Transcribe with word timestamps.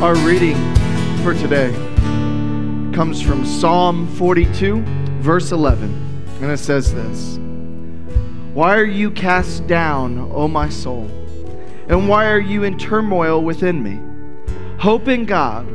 Our 0.00 0.14
reading 0.18 0.54
for 1.24 1.34
today 1.34 1.72
comes 2.94 3.20
from 3.20 3.44
Psalm 3.44 4.06
42, 4.14 4.80
verse 5.22 5.50
11, 5.50 5.92
and 6.40 6.52
it 6.52 6.58
says 6.58 6.94
this 6.94 7.36
Why 8.54 8.76
are 8.76 8.84
you 8.84 9.10
cast 9.10 9.66
down, 9.66 10.30
O 10.32 10.46
my 10.46 10.68
soul? 10.68 11.10
And 11.88 12.08
why 12.08 12.30
are 12.30 12.38
you 12.38 12.62
in 12.62 12.78
turmoil 12.78 13.42
within 13.42 13.82
me? 13.82 13.98
Hope 14.78 15.08
in 15.08 15.24
God, 15.24 15.66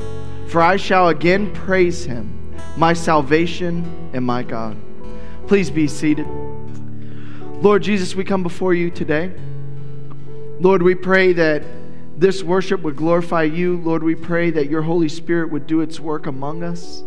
for 0.47 0.61
I 0.61 0.77
shall 0.77 1.09
again 1.09 1.51
praise 1.51 2.05
him, 2.05 2.55
my 2.77 2.93
salvation 2.93 4.09
and 4.13 4.23
my 4.23 4.41
God. 4.41 4.77
Please 5.47 5.69
be 5.69 5.85
seated. 5.85 6.27
Lord 7.61 7.83
Jesus, 7.83 8.15
we 8.15 8.23
come 8.23 8.41
before 8.41 8.73
you 8.73 8.89
today. 8.89 9.33
Lord, 10.61 10.81
we 10.81 10.95
pray 10.95 11.33
that 11.33 11.61
this 12.23 12.41
worship 12.41 12.81
would 12.83 12.95
glorify 12.95 13.43
you. 13.43 13.75
Lord, 13.75 14.01
we 14.01 14.15
pray 14.15 14.49
that 14.51 14.69
your 14.69 14.83
Holy 14.83 15.09
Spirit 15.09 15.51
would 15.51 15.67
do 15.67 15.81
its 15.81 15.99
work 15.99 16.25
among 16.25 16.63
us. 16.63 17.03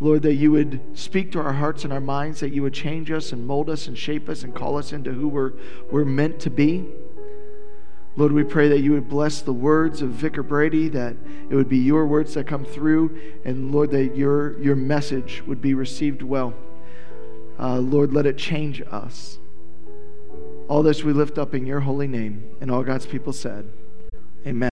Lord, 0.00 0.22
that 0.22 0.34
you 0.34 0.50
would 0.50 0.80
speak 0.98 1.30
to 1.32 1.40
our 1.40 1.52
hearts 1.52 1.84
and 1.84 1.92
our 1.92 2.00
minds, 2.00 2.40
that 2.40 2.52
you 2.52 2.60
would 2.62 2.74
change 2.74 3.12
us 3.12 3.30
and 3.30 3.46
mold 3.46 3.70
us 3.70 3.86
and 3.86 3.96
shape 3.96 4.28
us 4.28 4.42
and 4.42 4.52
call 4.52 4.76
us 4.76 4.92
into 4.92 5.12
who 5.12 5.28
we're, 5.28 5.52
we're 5.88 6.04
meant 6.04 6.40
to 6.40 6.50
be. 6.50 6.84
Lord, 8.16 8.32
we 8.32 8.42
pray 8.42 8.66
that 8.70 8.80
you 8.80 8.90
would 8.90 9.08
bless 9.08 9.40
the 9.40 9.52
words 9.52 10.02
of 10.02 10.10
Vicar 10.10 10.42
Brady, 10.42 10.88
that 10.88 11.14
it 11.48 11.54
would 11.54 11.68
be 11.68 11.78
your 11.78 12.04
words 12.04 12.34
that 12.34 12.48
come 12.48 12.64
through, 12.64 13.16
and 13.44 13.70
Lord, 13.70 13.92
that 13.92 14.16
your, 14.16 14.60
your 14.60 14.74
message 14.74 15.44
would 15.46 15.62
be 15.62 15.74
received 15.74 16.22
well. 16.22 16.54
Uh, 17.56 17.78
Lord, 17.78 18.12
let 18.12 18.26
it 18.26 18.36
change 18.36 18.82
us. 18.90 19.38
All 20.66 20.82
this 20.82 21.04
we 21.04 21.12
lift 21.12 21.38
up 21.38 21.54
in 21.54 21.66
your 21.66 21.78
holy 21.78 22.08
name, 22.08 22.56
and 22.60 22.68
all 22.68 22.82
God's 22.82 23.06
people 23.06 23.32
said. 23.32 23.70
Amen. 24.46 24.68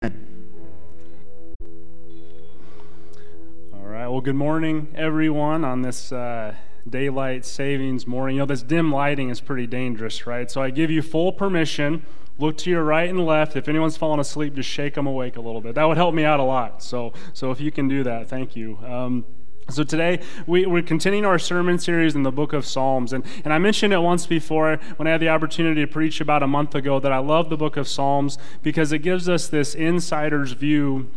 All 3.73 3.81
right. 3.81 4.07
Well, 4.07 4.21
good 4.21 4.35
morning, 4.35 4.93
everyone, 4.95 5.65
on 5.65 5.81
this 5.81 6.13
uh, 6.13 6.55
daylight 6.87 7.47
savings 7.47 8.07
morning. 8.07 8.37
You 8.37 8.43
know, 8.43 8.47
this 8.47 8.63
dim 8.63 8.93
lighting 8.93 9.31
is 9.31 9.41
pretty 9.41 9.67
dangerous, 9.67 10.27
right? 10.27 10.51
So 10.51 10.61
I 10.61 10.69
give 10.69 10.91
you 10.91 11.01
full 11.01 11.33
permission. 11.33 12.05
Look 12.39 12.59
to 12.59 12.71
your 12.71 12.85
right 12.85 13.09
and 13.09 13.25
left. 13.25 13.57
If 13.57 13.67
anyone's 13.67 13.97
falling 13.97 14.21
asleep, 14.21 14.55
just 14.57 14.69
shake 14.69 14.93
them 14.93 15.07
awake 15.07 15.37
a 15.37 15.41
little 15.41 15.63
bit. 15.63 15.75
That 15.77 15.85
would 15.85 15.97
help 15.97 16.15
me 16.15 16.25
out 16.25 16.39
a 16.39 16.45
lot. 16.45 16.83
So, 16.83 17.15
so 17.33 17.51
if 17.51 17.59
you 17.59 17.73
can 17.73 17.89
do 17.89 18.05
that, 18.05 18.29
thank 18.29 18.55
you. 18.55 18.77
Um, 18.85 19.25
so 19.71 19.85
today 19.85 20.21
we, 20.47 20.67
are 20.67 20.83
continuing 20.83 21.25
our 21.25 21.39
sermon 21.39 21.79
series 21.79 22.15
in 22.15 22.25
the 22.25 22.33
book 22.33 22.53
of 22.53 22.67
Psalms. 22.67 23.13
And, 23.13 23.25
and 23.45 23.53
I 23.53 23.59
mentioned 23.59 23.93
it 23.93 23.99
once 23.99 24.27
before 24.27 24.79
when 24.97 25.07
I 25.07 25.13
had 25.13 25.21
the 25.21 25.29
opportunity 25.29 25.81
to 25.81 25.87
preach 25.87 26.21
about 26.21 26.43
a 26.43 26.47
month 26.47 26.75
ago 26.75 26.99
that 27.01 27.13
I 27.13 27.19
love 27.19 27.49
the 27.49 27.57
book 27.57 27.77
of 27.77 27.89
Psalms 27.89 28.39
because 28.63 28.93
it 28.93 28.99
gives 28.99 29.29
us 29.29 29.49
this 29.49 29.75
insider's 29.75 30.53
view 30.53 31.11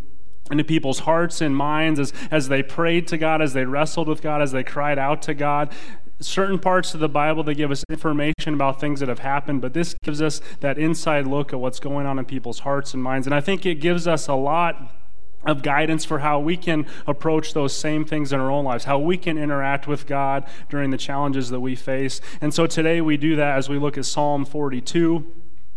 into 0.51 0.63
people's 0.63 0.99
hearts 0.99 1.41
and 1.41 1.55
minds 1.55 1.99
as, 1.99 2.13
as 2.29 2.47
they 2.49 2.61
prayed 2.61 3.07
to 3.07 3.17
God, 3.17 3.41
as 3.41 3.53
they 3.53 3.65
wrestled 3.65 4.07
with 4.07 4.21
God, 4.21 4.41
as 4.41 4.51
they 4.51 4.63
cried 4.63 4.99
out 4.99 5.21
to 5.23 5.33
God. 5.33 5.73
Certain 6.19 6.59
parts 6.59 6.93
of 6.93 6.99
the 6.99 7.09
Bible, 7.09 7.43
they 7.43 7.55
give 7.55 7.71
us 7.71 7.83
information 7.89 8.53
about 8.53 8.79
things 8.79 8.99
that 8.99 9.09
have 9.09 9.19
happened, 9.19 9.61
but 9.61 9.73
this 9.73 9.95
gives 10.03 10.21
us 10.21 10.39
that 10.61 10.77
inside 10.77 11.27
look 11.27 11.51
at 11.51 11.59
what's 11.59 11.79
going 11.79 12.05
on 12.05 12.19
in 12.19 12.25
people's 12.25 12.59
hearts 12.59 12.93
and 12.93 13.01
minds. 13.01 13.27
And 13.27 13.33
I 13.33 13.41
think 13.41 13.65
it 13.65 13.75
gives 13.75 14.07
us 14.07 14.27
a 14.27 14.35
lot 14.35 14.91
of 15.45 15.61
guidance 15.61 16.05
for 16.05 16.19
how 16.19 16.39
we 16.39 16.57
can 16.57 16.85
approach 17.05 17.53
those 17.53 17.75
same 17.75 18.05
things 18.05 18.33
in 18.33 18.39
our 18.39 18.49
own 18.49 18.65
lives, 18.65 18.85
how 18.85 18.99
we 18.99 19.17
can 19.17 19.37
interact 19.37 19.87
with 19.87 20.07
God 20.07 20.45
during 20.69 20.91
the 20.91 20.97
challenges 20.97 21.49
that 21.49 21.59
we 21.59 21.75
face. 21.75 22.21
And 22.41 22.53
so 22.53 22.67
today 22.67 23.01
we 23.01 23.17
do 23.17 23.35
that 23.35 23.57
as 23.57 23.69
we 23.69 23.77
look 23.77 23.97
at 23.97 24.05
Psalm 24.05 24.45
42. 24.45 25.25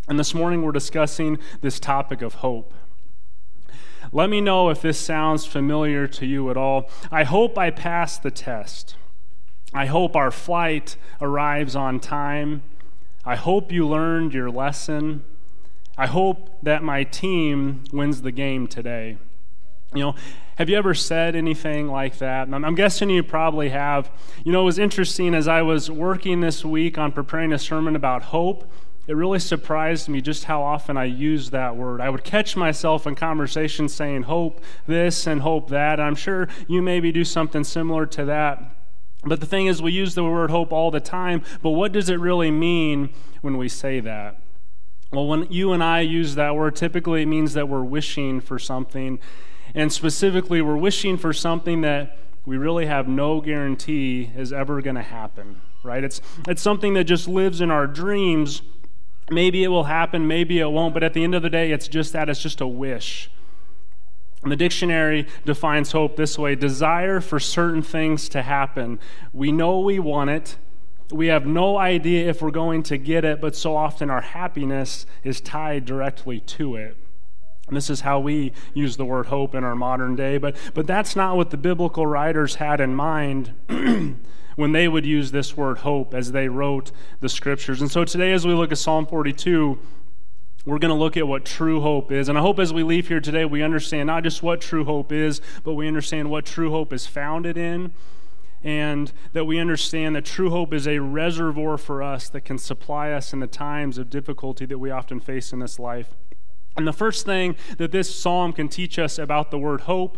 And 0.08 0.18
this 0.18 0.34
morning 0.34 0.62
we're 0.62 0.72
discussing 0.72 1.38
this 1.60 1.78
topic 1.78 2.22
of 2.22 2.34
hope. 2.34 2.72
Let 4.10 4.30
me 4.30 4.40
know 4.40 4.70
if 4.70 4.80
this 4.80 4.98
sounds 4.98 5.44
familiar 5.44 6.06
to 6.08 6.24
you 6.24 6.50
at 6.50 6.56
all. 6.56 6.88
I 7.10 7.24
hope 7.24 7.58
I 7.58 7.70
pass 7.70 8.18
the 8.18 8.30
test. 8.30 8.96
I 9.74 9.84
hope 9.84 10.16
our 10.16 10.30
flight 10.30 10.96
arrives 11.20 11.76
on 11.76 12.00
time. 12.00 12.62
I 13.22 13.36
hope 13.36 13.70
you 13.70 13.86
learned 13.86 14.32
your 14.32 14.50
lesson. 14.50 15.24
I 15.98 16.06
hope 16.06 16.58
that 16.62 16.82
my 16.82 17.04
team 17.04 17.84
wins 17.92 18.22
the 18.22 18.32
game 18.32 18.66
today. 18.66 19.18
You 19.94 20.00
know, 20.00 20.14
have 20.56 20.68
you 20.68 20.76
ever 20.76 20.92
said 20.92 21.34
anything 21.34 21.88
like 21.88 22.18
that? 22.18 22.48
I'm 22.52 22.74
guessing 22.74 23.08
you 23.08 23.22
probably 23.22 23.70
have. 23.70 24.10
You 24.44 24.52
know, 24.52 24.62
it 24.62 24.64
was 24.64 24.78
interesting 24.78 25.34
as 25.34 25.48
I 25.48 25.62
was 25.62 25.90
working 25.90 26.40
this 26.40 26.64
week 26.64 26.98
on 26.98 27.12
preparing 27.12 27.52
a 27.52 27.58
sermon 27.58 27.96
about 27.96 28.24
hope. 28.24 28.70
It 29.06 29.16
really 29.16 29.38
surprised 29.38 30.10
me 30.10 30.20
just 30.20 30.44
how 30.44 30.62
often 30.62 30.98
I 30.98 31.04
used 31.04 31.52
that 31.52 31.74
word. 31.74 32.02
I 32.02 32.10
would 32.10 32.24
catch 32.24 32.54
myself 32.54 33.06
in 33.06 33.14
conversations 33.14 33.94
saying 33.94 34.24
hope 34.24 34.60
this 34.86 35.26
and 35.26 35.40
hope 35.40 35.70
that. 35.70 35.98
I'm 35.98 36.14
sure 36.14 36.48
you 36.66 36.82
maybe 36.82 37.10
do 37.10 37.24
something 37.24 37.64
similar 37.64 38.04
to 38.04 38.26
that. 38.26 38.76
But 39.24 39.40
the 39.40 39.46
thing 39.46 39.66
is, 39.66 39.80
we 39.80 39.92
use 39.92 40.14
the 40.14 40.24
word 40.24 40.50
hope 40.50 40.72
all 40.72 40.90
the 40.90 41.00
time, 41.00 41.42
but 41.62 41.70
what 41.70 41.92
does 41.92 42.10
it 42.10 42.20
really 42.20 42.50
mean 42.50 43.08
when 43.40 43.56
we 43.56 43.68
say 43.68 44.00
that? 44.00 44.42
Well, 45.10 45.26
when 45.26 45.50
you 45.50 45.72
and 45.72 45.82
I 45.82 46.00
use 46.00 46.34
that 46.34 46.54
word, 46.54 46.76
typically 46.76 47.22
it 47.22 47.26
means 47.26 47.54
that 47.54 47.68
we're 47.68 47.82
wishing 47.82 48.42
for 48.42 48.58
something 48.58 49.18
and 49.74 49.92
specifically, 49.92 50.62
we're 50.62 50.76
wishing 50.76 51.16
for 51.16 51.32
something 51.32 51.82
that 51.82 52.18
we 52.46 52.56
really 52.56 52.86
have 52.86 53.06
no 53.06 53.40
guarantee 53.40 54.30
is 54.34 54.52
ever 54.52 54.80
going 54.80 54.96
to 54.96 55.02
happen, 55.02 55.60
right? 55.82 56.02
It's, 56.02 56.20
it's 56.46 56.62
something 56.62 56.94
that 56.94 57.04
just 57.04 57.28
lives 57.28 57.60
in 57.60 57.70
our 57.70 57.86
dreams. 57.86 58.62
Maybe 59.30 59.64
it 59.64 59.68
will 59.68 59.84
happen, 59.84 60.26
maybe 60.26 60.58
it 60.58 60.70
won't, 60.70 60.94
but 60.94 61.02
at 61.02 61.12
the 61.12 61.22
end 61.24 61.34
of 61.34 61.42
the 61.42 61.50
day, 61.50 61.72
it's 61.72 61.88
just 61.88 62.14
that 62.14 62.30
it's 62.30 62.40
just 62.40 62.62
a 62.62 62.66
wish. 62.66 63.30
And 64.42 64.52
the 64.52 64.56
dictionary 64.56 65.26
defines 65.44 65.92
hope 65.92 66.16
this 66.16 66.38
way 66.38 66.54
desire 66.54 67.20
for 67.20 67.38
certain 67.38 67.82
things 67.82 68.28
to 68.30 68.42
happen. 68.42 68.98
We 69.32 69.52
know 69.52 69.80
we 69.80 69.98
want 69.98 70.30
it. 70.30 70.56
We 71.10 71.26
have 71.26 71.46
no 71.46 71.76
idea 71.76 72.28
if 72.28 72.40
we're 72.40 72.50
going 72.50 72.82
to 72.84 72.98
get 72.98 73.24
it, 73.24 73.40
but 73.40 73.56
so 73.56 73.76
often 73.76 74.10
our 74.10 74.20
happiness 74.20 75.06
is 75.24 75.40
tied 75.40 75.84
directly 75.84 76.40
to 76.40 76.76
it. 76.76 76.96
This 77.70 77.90
is 77.90 78.00
how 78.00 78.20
we 78.20 78.52
use 78.74 78.96
the 78.96 79.04
word 79.04 79.26
hope 79.26 79.54
in 79.54 79.64
our 79.64 79.76
modern 79.76 80.16
day, 80.16 80.38
but, 80.38 80.56
but 80.74 80.86
that's 80.86 81.14
not 81.14 81.36
what 81.36 81.50
the 81.50 81.56
biblical 81.56 82.06
writers 82.06 82.56
had 82.56 82.80
in 82.80 82.94
mind 82.94 83.52
when 84.56 84.72
they 84.72 84.88
would 84.88 85.06
use 85.06 85.30
this 85.30 85.56
word 85.56 85.78
hope 85.78 86.14
as 86.14 86.32
they 86.32 86.48
wrote 86.48 86.90
the 87.20 87.28
scriptures. 87.28 87.80
And 87.80 87.90
so 87.90 88.04
today, 88.04 88.32
as 88.32 88.46
we 88.46 88.54
look 88.54 88.72
at 88.72 88.78
Psalm 88.78 89.06
42, 89.06 89.78
we're 90.68 90.78
going 90.78 90.90
to 90.90 90.98
look 90.98 91.16
at 91.16 91.26
what 91.26 91.44
true 91.44 91.80
hope 91.80 92.12
is. 92.12 92.28
And 92.28 92.36
I 92.36 92.40
hope 92.40 92.58
as 92.58 92.72
we 92.72 92.82
leave 92.82 93.08
here 93.08 93.20
today, 93.20 93.44
we 93.44 93.62
understand 93.62 94.08
not 94.08 94.22
just 94.22 94.42
what 94.42 94.60
true 94.60 94.84
hope 94.84 95.12
is, 95.12 95.40
but 95.64 95.74
we 95.74 95.86
understand 95.88 96.30
what 96.30 96.44
true 96.44 96.70
hope 96.70 96.92
is 96.92 97.06
founded 97.06 97.56
in. 97.56 97.92
And 98.62 99.12
that 99.32 99.44
we 99.44 99.58
understand 99.58 100.16
that 100.16 100.24
true 100.24 100.50
hope 100.50 100.74
is 100.74 100.88
a 100.88 100.98
reservoir 100.98 101.78
for 101.78 102.02
us 102.02 102.28
that 102.30 102.40
can 102.40 102.58
supply 102.58 103.12
us 103.12 103.32
in 103.32 103.38
the 103.40 103.46
times 103.46 103.96
of 103.96 104.10
difficulty 104.10 104.66
that 104.66 104.78
we 104.78 104.90
often 104.90 105.20
face 105.20 105.52
in 105.52 105.60
this 105.60 105.78
life. 105.78 106.16
And 106.78 106.86
the 106.86 106.92
first 106.92 107.26
thing 107.26 107.56
that 107.78 107.90
this 107.90 108.14
psalm 108.14 108.52
can 108.52 108.68
teach 108.68 109.00
us 109.00 109.18
about 109.18 109.50
the 109.50 109.58
word 109.58 109.82
hope 109.82 110.16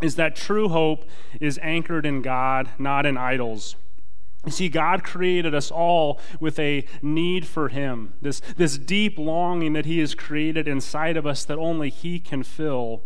is 0.00 0.14
that 0.14 0.36
true 0.36 0.68
hope 0.68 1.04
is 1.40 1.58
anchored 1.62 2.06
in 2.06 2.22
God, 2.22 2.70
not 2.78 3.04
in 3.04 3.16
idols. 3.16 3.74
You 4.46 4.52
see, 4.52 4.68
God 4.68 5.02
created 5.02 5.52
us 5.52 5.70
all 5.70 6.20
with 6.38 6.60
a 6.60 6.86
need 7.02 7.44
for 7.44 7.68
Him, 7.68 8.14
this, 8.22 8.40
this 8.56 8.78
deep 8.78 9.18
longing 9.18 9.72
that 9.72 9.84
He 9.84 9.98
has 9.98 10.14
created 10.14 10.68
inside 10.68 11.16
of 11.16 11.26
us 11.26 11.44
that 11.44 11.58
only 11.58 11.90
He 11.90 12.20
can 12.20 12.44
fill. 12.44 13.02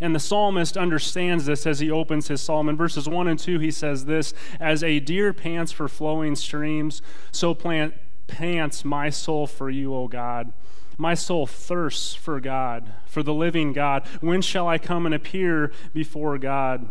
And 0.00 0.12
the 0.12 0.20
psalmist 0.20 0.76
understands 0.76 1.46
this 1.46 1.64
as 1.64 1.78
he 1.78 1.92
opens 1.92 2.26
his 2.26 2.40
psalm. 2.40 2.68
In 2.68 2.76
verses 2.76 3.08
1 3.08 3.28
and 3.28 3.38
2, 3.38 3.60
he 3.60 3.70
says 3.70 4.06
this 4.06 4.34
As 4.58 4.82
a 4.82 4.98
deer 4.98 5.32
pants 5.32 5.70
for 5.70 5.86
flowing 5.86 6.34
streams, 6.34 7.02
so 7.30 7.54
plant, 7.54 7.94
pants 8.26 8.84
my 8.84 9.10
soul 9.10 9.46
for 9.46 9.70
you, 9.70 9.94
O 9.94 10.08
God. 10.08 10.52
My 10.98 11.14
soul 11.14 11.46
thirsts 11.46 12.14
for 12.14 12.40
God, 12.40 12.90
for 13.06 13.22
the 13.22 13.34
living 13.34 13.72
God. 13.72 14.06
When 14.20 14.40
shall 14.40 14.66
I 14.66 14.78
come 14.78 15.04
and 15.06 15.14
appear 15.14 15.72
before 15.92 16.38
God? 16.38 16.88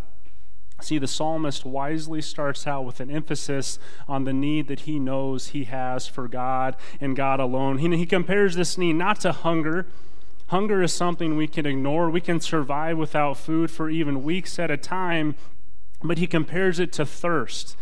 See, 0.81 0.97
the 0.97 1.07
psalmist 1.07 1.65
wisely 1.65 2.21
starts 2.21 2.67
out 2.67 2.85
with 2.85 2.99
an 2.99 3.09
emphasis 3.09 3.79
on 4.07 4.25
the 4.25 4.33
need 4.33 4.67
that 4.67 4.81
he 4.81 4.99
knows 4.99 5.47
he 5.47 5.63
has 5.65 6.05
for 6.07 6.27
God 6.27 6.75
and 6.99 7.15
God 7.15 7.39
alone. 7.39 7.77
He, 7.77 7.95
he 7.95 8.05
compares 8.05 8.55
this 8.55 8.77
need 8.77 8.93
not 8.93 9.21
to 9.21 9.31
hunger. 9.31 9.87
Hunger 10.47 10.83
is 10.83 10.93
something 10.93 11.37
we 11.37 11.47
can 11.47 11.65
ignore. 11.65 12.09
We 12.09 12.21
can 12.21 12.39
survive 12.39 12.97
without 12.97 13.37
food 13.37 13.71
for 13.71 13.89
even 13.89 14.23
weeks 14.23 14.59
at 14.59 14.69
a 14.69 14.77
time, 14.77 15.35
but 16.03 16.17
he 16.17 16.27
compares 16.27 16.79
it 16.79 16.91
to 16.93 17.05
thirst. 17.05 17.75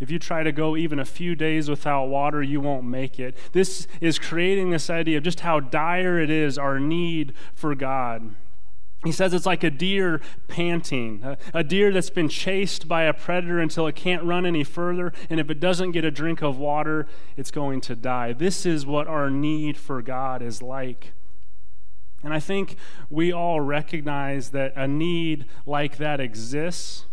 If 0.00 0.10
you 0.10 0.18
try 0.18 0.42
to 0.42 0.52
go 0.52 0.76
even 0.76 0.98
a 0.98 1.04
few 1.04 1.34
days 1.34 1.68
without 1.68 2.06
water, 2.06 2.42
you 2.42 2.60
won't 2.60 2.84
make 2.84 3.18
it. 3.18 3.36
This 3.52 3.86
is 4.00 4.18
creating 4.18 4.70
this 4.70 4.88
idea 4.88 5.18
of 5.18 5.24
just 5.24 5.40
how 5.40 5.60
dire 5.60 6.20
it 6.20 6.30
is, 6.30 6.56
our 6.56 6.78
need 6.78 7.34
for 7.54 7.74
God. 7.74 8.34
He 9.04 9.12
says 9.12 9.32
it's 9.32 9.46
like 9.46 9.62
a 9.62 9.70
deer 9.70 10.20
panting, 10.48 11.36
a, 11.54 11.62
deer 11.62 11.92
that's 11.92 12.10
been 12.10 12.28
chased 12.28 12.88
by 12.88 13.04
a 13.04 13.12
predator 13.12 13.60
until 13.60 13.86
it 13.86 13.94
can't 13.94 14.24
run 14.24 14.44
any 14.44 14.64
further, 14.64 15.12
and 15.30 15.38
if 15.38 15.50
it 15.50 15.60
doesn't 15.60 15.92
get 15.92 16.04
a 16.04 16.10
drink 16.10 16.42
of 16.42 16.58
water, 16.58 17.06
it's 17.36 17.52
going 17.52 17.80
to 17.82 17.94
die. 17.94 18.32
This 18.32 18.66
is 18.66 18.84
what 18.84 19.06
our 19.06 19.30
need 19.30 19.76
for 19.76 20.02
God 20.02 20.42
is 20.42 20.62
like. 20.62 21.12
And 22.24 22.34
I 22.34 22.40
think 22.40 22.76
we 23.08 23.32
all 23.32 23.60
recognize 23.60 24.50
that 24.50 24.72
a 24.74 24.88
need 24.88 25.46
like 25.64 25.98
that 25.98 26.18
exists. 26.18 27.06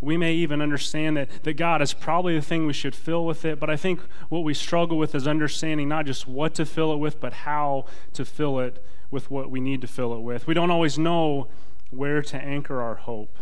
We 0.00 0.16
may 0.16 0.32
even 0.34 0.62
understand 0.62 1.16
that, 1.16 1.42
that 1.42 1.54
God 1.54 1.82
is 1.82 1.92
probably 1.92 2.34
the 2.36 2.42
thing 2.42 2.66
we 2.66 2.72
should 2.72 2.94
fill 2.94 3.26
with 3.26 3.44
it, 3.44 3.58
but 3.58 3.68
I 3.68 3.76
think 3.76 4.00
what 4.28 4.44
we 4.44 4.54
struggle 4.54 4.96
with 4.96 5.14
is 5.14 5.26
understanding 5.26 5.88
not 5.88 6.06
just 6.06 6.28
what 6.28 6.54
to 6.54 6.66
fill 6.66 6.92
it 6.92 6.98
with, 6.98 7.20
but 7.20 7.32
how 7.32 7.86
to 8.12 8.24
fill 8.24 8.60
it 8.60 8.84
with 9.10 9.30
what 9.30 9.50
we 9.50 9.60
need 9.60 9.80
to 9.80 9.88
fill 9.88 10.12
it 10.14 10.20
with. 10.20 10.46
We 10.46 10.54
don't 10.54 10.70
always 10.70 10.98
know 10.98 11.48
where 11.90 12.22
to 12.22 12.36
anchor 12.36 12.80
our 12.80 12.96
hope. 12.96 13.38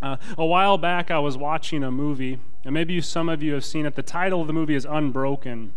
Uh, 0.00 0.16
a 0.36 0.46
while 0.46 0.78
back, 0.78 1.10
I 1.10 1.18
was 1.18 1.36
watching 1.36 1.82
a 1.82 1.90
movie, 1.90 2.38
and 2.64 2.74
maybe 2.74 3.00
some 3.00 3.28
of 3.28 3.42
you 3.42 3.54
have 3.54 3.64
seen 3.64 3.86
it. 3.86 3.94
The 3.94 4.02
title 4.02 4.40
of 4.40 4.46
the 4.46 4.52
movie 4.52 4.74
is 4.74 4.84
Unbroken. 4.84 5.72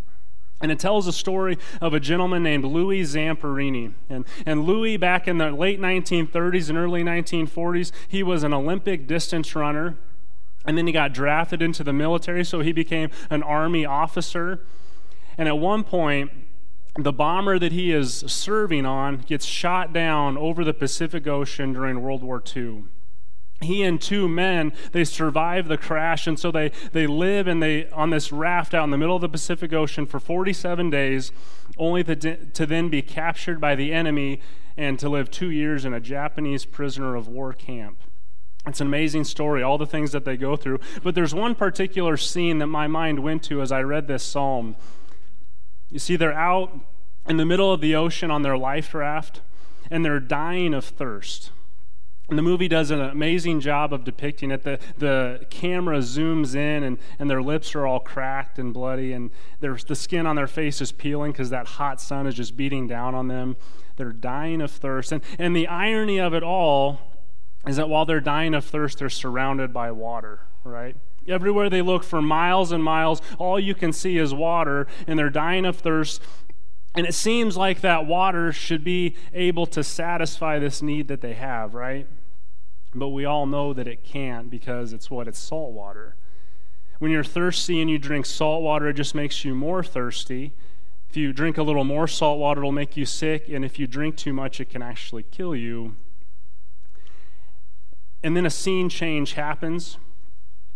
And 0.60 0.72
it 0.72 0.78
tells 0.78 1.06
a 1.06 1.12
story 1.12 1.56
of 1.80 1.94
a 1.94 2.00
gentleman 2.00 2.42
named 2.42 2.64
Louis 2.64 3.02
Zamperini. 3.02 3.92
And, 4.10 4.24
and 4.44 4.64
Louis, 4.64 4.96
back 4.96 5.28
in 5.28 5.38
the 5.38 5.52
late 5.52 5.80
1930s 5.80 6.68
and 6.68 6.76
early 6.76 7.04
1940s, 7.04 7.92
he 8.08 8.22
was 8.22 8.42
an 8.42 8.52
Olympic 8.52 9.06
distance 9.06 9.54
runner. 9.54 9.96
And 10.64 10.76
then 10.76 10.86
he 10.86 10.92
got 10.92 11.12
drafted 11.12 11.62
into 11.62 11.84
the 11.84 11.92
military, 11.92 12.44
so 12.44 12.60
he 12.60 12.72
became 12.72 13.10
an 13.30 13.42
Army 13.42 13.86
officer. 13.86 14.64
And 15.38 15.48
at 15.48 15.58
one 15.58 15.84
point, 15.84 16.32
the 16.98 17.12
bomber 17.12 17.60
that 17.60 17.70
he 17.70 17.92
is 17.92 18.24
serving 18.26 18.84
on 18.84 19.18
gets 19.18 19.46
shot 19.46 19.92
down 19.92 20.36
over 20.36 20.64
the 20.64 20.74
Pacific 20.74 21.28
Ocean 21.28 21.72
during 21.72 22.02
World 22.02 22.24
War 22.24 22.42
II 22.54 22.84
he 23.60 23.82
and 23.82 24.00
two 24.00 24.28
men 24.28 24.72
they 24.92 25.04
survive 25.04 25.66
the 25.66 25.78
crash 25.78 26.26
and 26.26 26.38
so 26.38 26.50
they, 26.50 26.70
they 26.92 27.06
live 27.06 27.46
and 27.48 27.62
they 27.62 27.88
on 27.90 28.10
this 28.10 28.30
raft 28.30 28.72
out 28.72 28.84
in 28.84 28.90
the 28.90 28.98
middle 28.98 29.16
of 29.16 29.22
the 29.22 29.28
pacific 29.28 29.72
ocean 29.72 30.06
for 30.06 30.20
47 30.20 30.90
days 30.90 31.32
only 31.76 32.04
to, 32.04 32.14
to 32.46 32.66
then 32.66 32.88
be 32.88 33.02
captured 33.02 33.60
by 33.60 33.74
the 33.74 33.92
enemy 33.92 34.40
and 34.76 34.98
to 35.00 35.08
live 35.08 35.30
two 35.30 35.50
years 35.50 35.84
in 35.84 35.92
a 35.92 36.00
japanese 36.00 36.64
prisoner 36.64 37.16
of 37.16 37.26
war 37.26 37.52
camp. 37.52 37.98
It's 38.66 38.80
an 38.80 38.86
amazing 38.86 39.24
story 39.24 39.62
all 39.62 39.78
the 39.78 39.86
things 39.86 40.12
that 40.12 40.24
they 40.24 40.36
go 40.36 40.54
through. 40.54 40.80
But 41.02 41.14
there's 41.14 41.34
one 41.34 41.54
particular 41.54 42.16
scene 42.16 42.58
that 42.58 42.66
my 42.66 42.86
mind 42.86 43.20
went 43.20 43.42
to 43.44 43.60
as 43.60 43.72
i 43.72 43.80
read 43.80 44.06
this 44.06 44.22
psalm. 44.22 44.76
You 45.90 45.98
see 45.98 46.16
they're 46.16 46.32
out 46.32 46.78
in 47.26 47.38
the 47.38 47.46
middle 47.46 47.72
of 47.72 47.80
the 47.80 47.96
ocean 47.96 48.30
on 48.30 48.42
their 48.42 48.56
life 48.56 48.94
raft 48.94 49.40
and 49.90 50.04
they're 50.04 50.20
dying 50.20 50.74
of 50.74 50.84
thirst 50.84 51.50
and 52.28 52.36
the 52.36 52.42
movie 52.42 52.68
does 52.68 52.90
an 52.90 53.00
amazing 53.00 53.60
job 53.60 53.92
of 53.92 54.04
depicting 54.04 54.50
it. 54.50 54.62
The, 54.62 54.78
the 54.98 55.46
camera 55.48 55.98
zooms 55.98 56.54
in, 56.54 56.82
and, 56.82 56.98
and 57.18 57.30
their 57.30 57.40
lips 57.40 57.74
are 57.74 57.86
all 57.86 58.00
cracked 58.00 58.58
and 58.58 58.74
bloody, 58.74 59.12
and 59.12 59.30
the 59.60 59.94
skin 59.94 60.26
on 60.26 60.36
their 60.36 60.46
face 60.46 60.82
is 60.82 60.92
peeling 60.92 61.32
because 61.32 61.48
that 61.50 61.66
hot 61.66 62.02
sun 62.02 62.26
is 62.26 62.34
just 62.34 62.54
beating 62.54 62.86
down 62.86 63.14
on 63.14 63.28
them. 63.28 63.56
They're 63.96 64.12
dying 64.12 64.60
of 64.60 64.70
thirst. 64.70 65.10
And, 65.10 65.22
and 65.38 65.56
the 65.56 65.66
irony 65.66 66.18
of 66.18 66.34
it 66.34 66.42
all 66.42 67.00
is 67.66 67.76
that 67.76 67.88
while 67.88 68.04
they're 68.04 68.20
dying 68.20 68.54
of 68.54 68.64
thirst, 68.64 68.98
they're 68.98 69.08
surrounded 69.08 69.72
by 69.72 69.90
water, 69.90 70.40
right? 70.64 70.96
Everywhere 71.26 71.70
they 71.70 71.82
look 71.82 72.04
for 72.04 72.20
miles 72.20 72.72
and 72.72 72.84
miles, 72.84 73.22
all 73.38 73.58
you 73.58 73.74
can 73.74 73.92
see 73.92 74.18
is 74.18 74.34
water, 74.34 74.86
and 75.06 75.18
they're 75.18 75.30
dying 75.30 75.64
of 75.64 75.78
thirst. 75.78 76.20
And 76.94 77.06
it 77.06 77.14
seems 77.14 77.56
like 77.56 77.80
that 77.80 78.06
water 78.06 78.52
should 78.52 78.84
be 78.84 79.16
able 79.32 79.66
to 79.66 79.82
satisfy 79.82 80.58
this 80.58 80.82
need 80.82 81.08
that 81.08 81.22
they 81.22 81.34
have, 81.34 81.74
right? 81.74 82.06
But 82.94 83.08
we 83.08 83.24
all 83.24 83.46
know 83.46 83.72
that 83.72 83.86
it 83.86 84.04
can't 84.04 84.50
because 84.50 84.92
it's 84.92 85.10
what? 85.10 85.28
It's 85.28 85.38
salt 85.38 85.72
water. 85.72 86.16
When 86.98 87.10
you're 87.10 87.24
thirsty 87.24 87.80
and 87.80 87.90
you 87.90 87.98
drink 87.98 88.26
salt 88.26 88.62
water, 88.62 88.88
it 88.88 88.94
just 88.94 89.14
makes 89.14 89.44
you 89.44 89.54
more 89.54 89.84
thirsty. 89.84 90.52
If 91.08 91.16
you 91.16 91.32
drink 91.32 91.56
a 91.56 91.62
little 91.62 91.84
more 91.84 92.08
salt 92.08 92.38
water, 92.38 92.60
it'll 92.60 92.72
make 92.72 92.96
you 92.96 93.06
sick. 93.06 93.48
And 93.48 93.64
if 93.64 93.78
you 93.78 93.86
drink 93.86 94.16
too 94.16 94.32
much, 94.32 94.60
it 94.60 94.68
can 94.68 94.82
actually 94.82 95.22
kill 95.24 95.54
you. 95.54 95.96
And 98.22 98.36
then 98.36 98.44
a 98.44 98.50
scene 98.50 98.88
change 98.88 99.34
happens, 99.34 99.96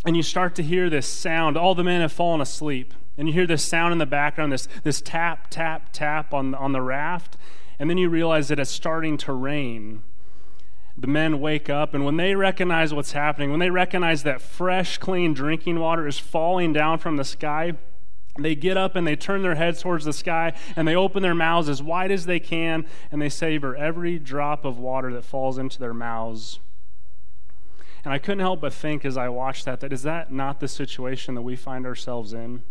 and 0.05 0.17
you 0.17 0.23
start 0.23 0.55
to 0.56 0.62
hear 0.62 0.88
this 0.88 1.06
sound. 1.06 1.56
All 1.56 1.75
the 1.75 1.82
men 1.85 2.00
have 2.00 2.12
fallen 2.12 2.41
asleep. 2.41 2.94
And 3.19 3.29
you 3.29 3.35
hear 3.35 3.47
this 3.47 3.62
sound 3.64 3.93
in 3.93 3.99
the 3.99 4.06
background, 4.06 4.53
this, 4.53 4.69
this 4.85 5.03
tap, 5.03 5.49
tap, 5.50 5.93
tap 5.93 6.32
on, 6.32 6.55
on 6.55 6.73
the 6.73 6.81
raft. 6.81 7.37
And 7.79 7.91
then 7.91 7.99
you 7.99 8.09
realize 8.09 8.49
that 8.49 8.59
it's 8.59 8.70
starting 8.70 9.19
to 9.19 9.32
rain 9.32 10.03
the 10.96 11.06
men 11.06 11.40
wake 11.40 11.70
up, 11.70 11.94
and 11.94 12.04
when 12.04 12.16
they 12.16 12.34
recognize 12.34 12.92
what's 12.92 13.12
happening, 13.12 13.50
when 13.50 13.60
they 13.60 13.70
recognize 13.70 14.22
that 14.24 14.42
fresh, 14.42 14.98
clean 14.98 15.32
drinking 15.32 15.78
water 15.78 16.06
is 16.06 16.18
falling 16.18 16.72
down 16.72 16.98
from 16.98 17.16
the 17.16 17.24
sky, 17.24 17.74
they 18.38 18.54
get 18.54 18.76
up 18.76 18.96
and 18.96 19.06
they 19.06 19.16
turn 19.16 19.42
their 19.42 19.56
heads 19.56 19.82
towards 19.82 20.04
the 20.04 20.12
sky 20.12 20.54
and 20.74 20.88
they 20.88 20.96
open 20.96 21.22
their 21.22 21.34
mouths 21.34 21.68
as 21.68 21.82
wide 21.82 22.10
as 22.10 22.24
they 22.24 22.40
can 22.40 22.86
and 23.10 23.20
they 23.20 23.28
savor 23.28 23.76
every 23.76 24.18
drop 24.18 24.64
of 24.64 24.78
water 24.78 25.12
that 25.12 25.24
falls 25.24 25.58
into 25.58 25.78
their 25.78 25.92
mouths. 25.92 26.58
And 28.04 28.12
I 28.12 28.18
couldn't 28.18 28.40
help 28.40 28.60
but 28.60 28.72
think 28.72 29.04
as 29.04 29.16
I 29.16 29.28
watched 29.28 29.66
that, 29.66 29.80
that 29.80 29.92
is 29.92 30.02
that 30.02 30.32
not 30.32 30.60
the 30.60 30.68
situation 30.68 31.34
that 31.34 31.42
we 31.42 31.56
find 31.56 31.86
ourselves 31.86 32.32
in? 32.32 32.62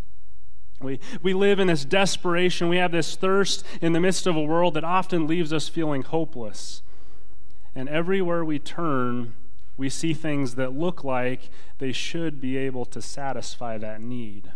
We, 0.82 1.00
we 1.22 1.34
live 1.34 1.60
in 1.60 1.68
this 1.68 1.86
desperation. 1.86 2.68
We 2.68 2.78
have 2.78 2.92
this 2.92 3.16
thirst 3.16 3.64
in 3.82 3.94
the 3.94 4.00
midst 4.00 4.26
of 4.26 4.36
a 4.36 4.42
world 4.42 4.74
that 4.74 4.84
often 4.84 5.28
leaves 5.28 5.54
us 5.54 5.70
feeling 5.70 6.02
hopeless. 6.02 6.82
And 7.76 7.88
everywhere 7.88 8.44
we 8.44 8.60
turn, 8.60 9.34
we 9.78 9.90
see 9.90 10.14
things 10.14 10.56
that 10.56 10.74
look 10.74 11.04
like 11.04 11.50
they 11.80 11.92
should 11.92 12.42
be 12.42 12.58
able 12.58 12.86
to 12.86 13.02
satisfy 13.02 13.78
that 13.78 14.02
need. 14.02 14.52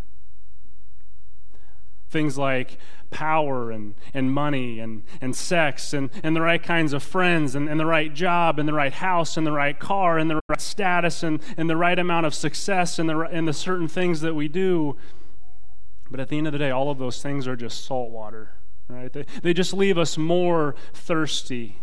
Things 2.10 2.38
like 2.38 2.78
power 3.10 3.72
and, 3.72 3.96
and 4.14 4.32
money 4.32 4.80
and, 4.80 5.04
and 5.22 5.36
sex 5.36 5.94
and, 5.94 6.10
and 6.24 6.36
the 6.36 6.42
right 6.42 6.62
kinds 6.62 6.94
of 6.94 7.02
friends 7.02 7.56
and, 7.56 7.70
and 7.70 7.80
the 7.80 7.86
right 7.86 8.14
job 8.14 8.60
and 8.60 8.68
the 8.68 8.74
right 8.74 8.94
house 8.94 9.38
and 9.38 9.48
the 9.48 9.52
right 9.52 9.80
car 9.80 10.18
and 10.18 10.30
the 10.30 10.40
right 10.48 10.62
status 10.62 11.24
and, 11.24 11.42
and 11.58 11.70
the 11.70 11.78
right 11.78 11.98
amount 11.98 12.26
of 12.26 12.36
success 12.36 13.00
and 13.00 13.10
the, 13.10 13.20
and 13.20 13.48
the 13.48 13.54
certain 13.54 13.88
things 13.88 14.22
that 14.22 14.36
we 14.36 14.48
do. 14.48 14.96
But 16.12 16.20
at 16.20 16.30
the 16.30 16.38
end 16.38 16.48
of 16.48 16.54
the 16.54 16.60
day, 16.60 16.72
all 16.72 16.92
of 16.92 17.00
those 17.00 17.22
things 17.22 17.48
are 17.48 17.56
just 17.56 17.86
salt 17.86 18.12
water, 18.12 18.52
right? 18.88 19.12
They, 19.12 19.26
they 19.42 19.54
just 19.54 19.74
leave 19.74 19.98
us 19.98 20.18
more 20.18 20.76
thirsty 20.94 21.80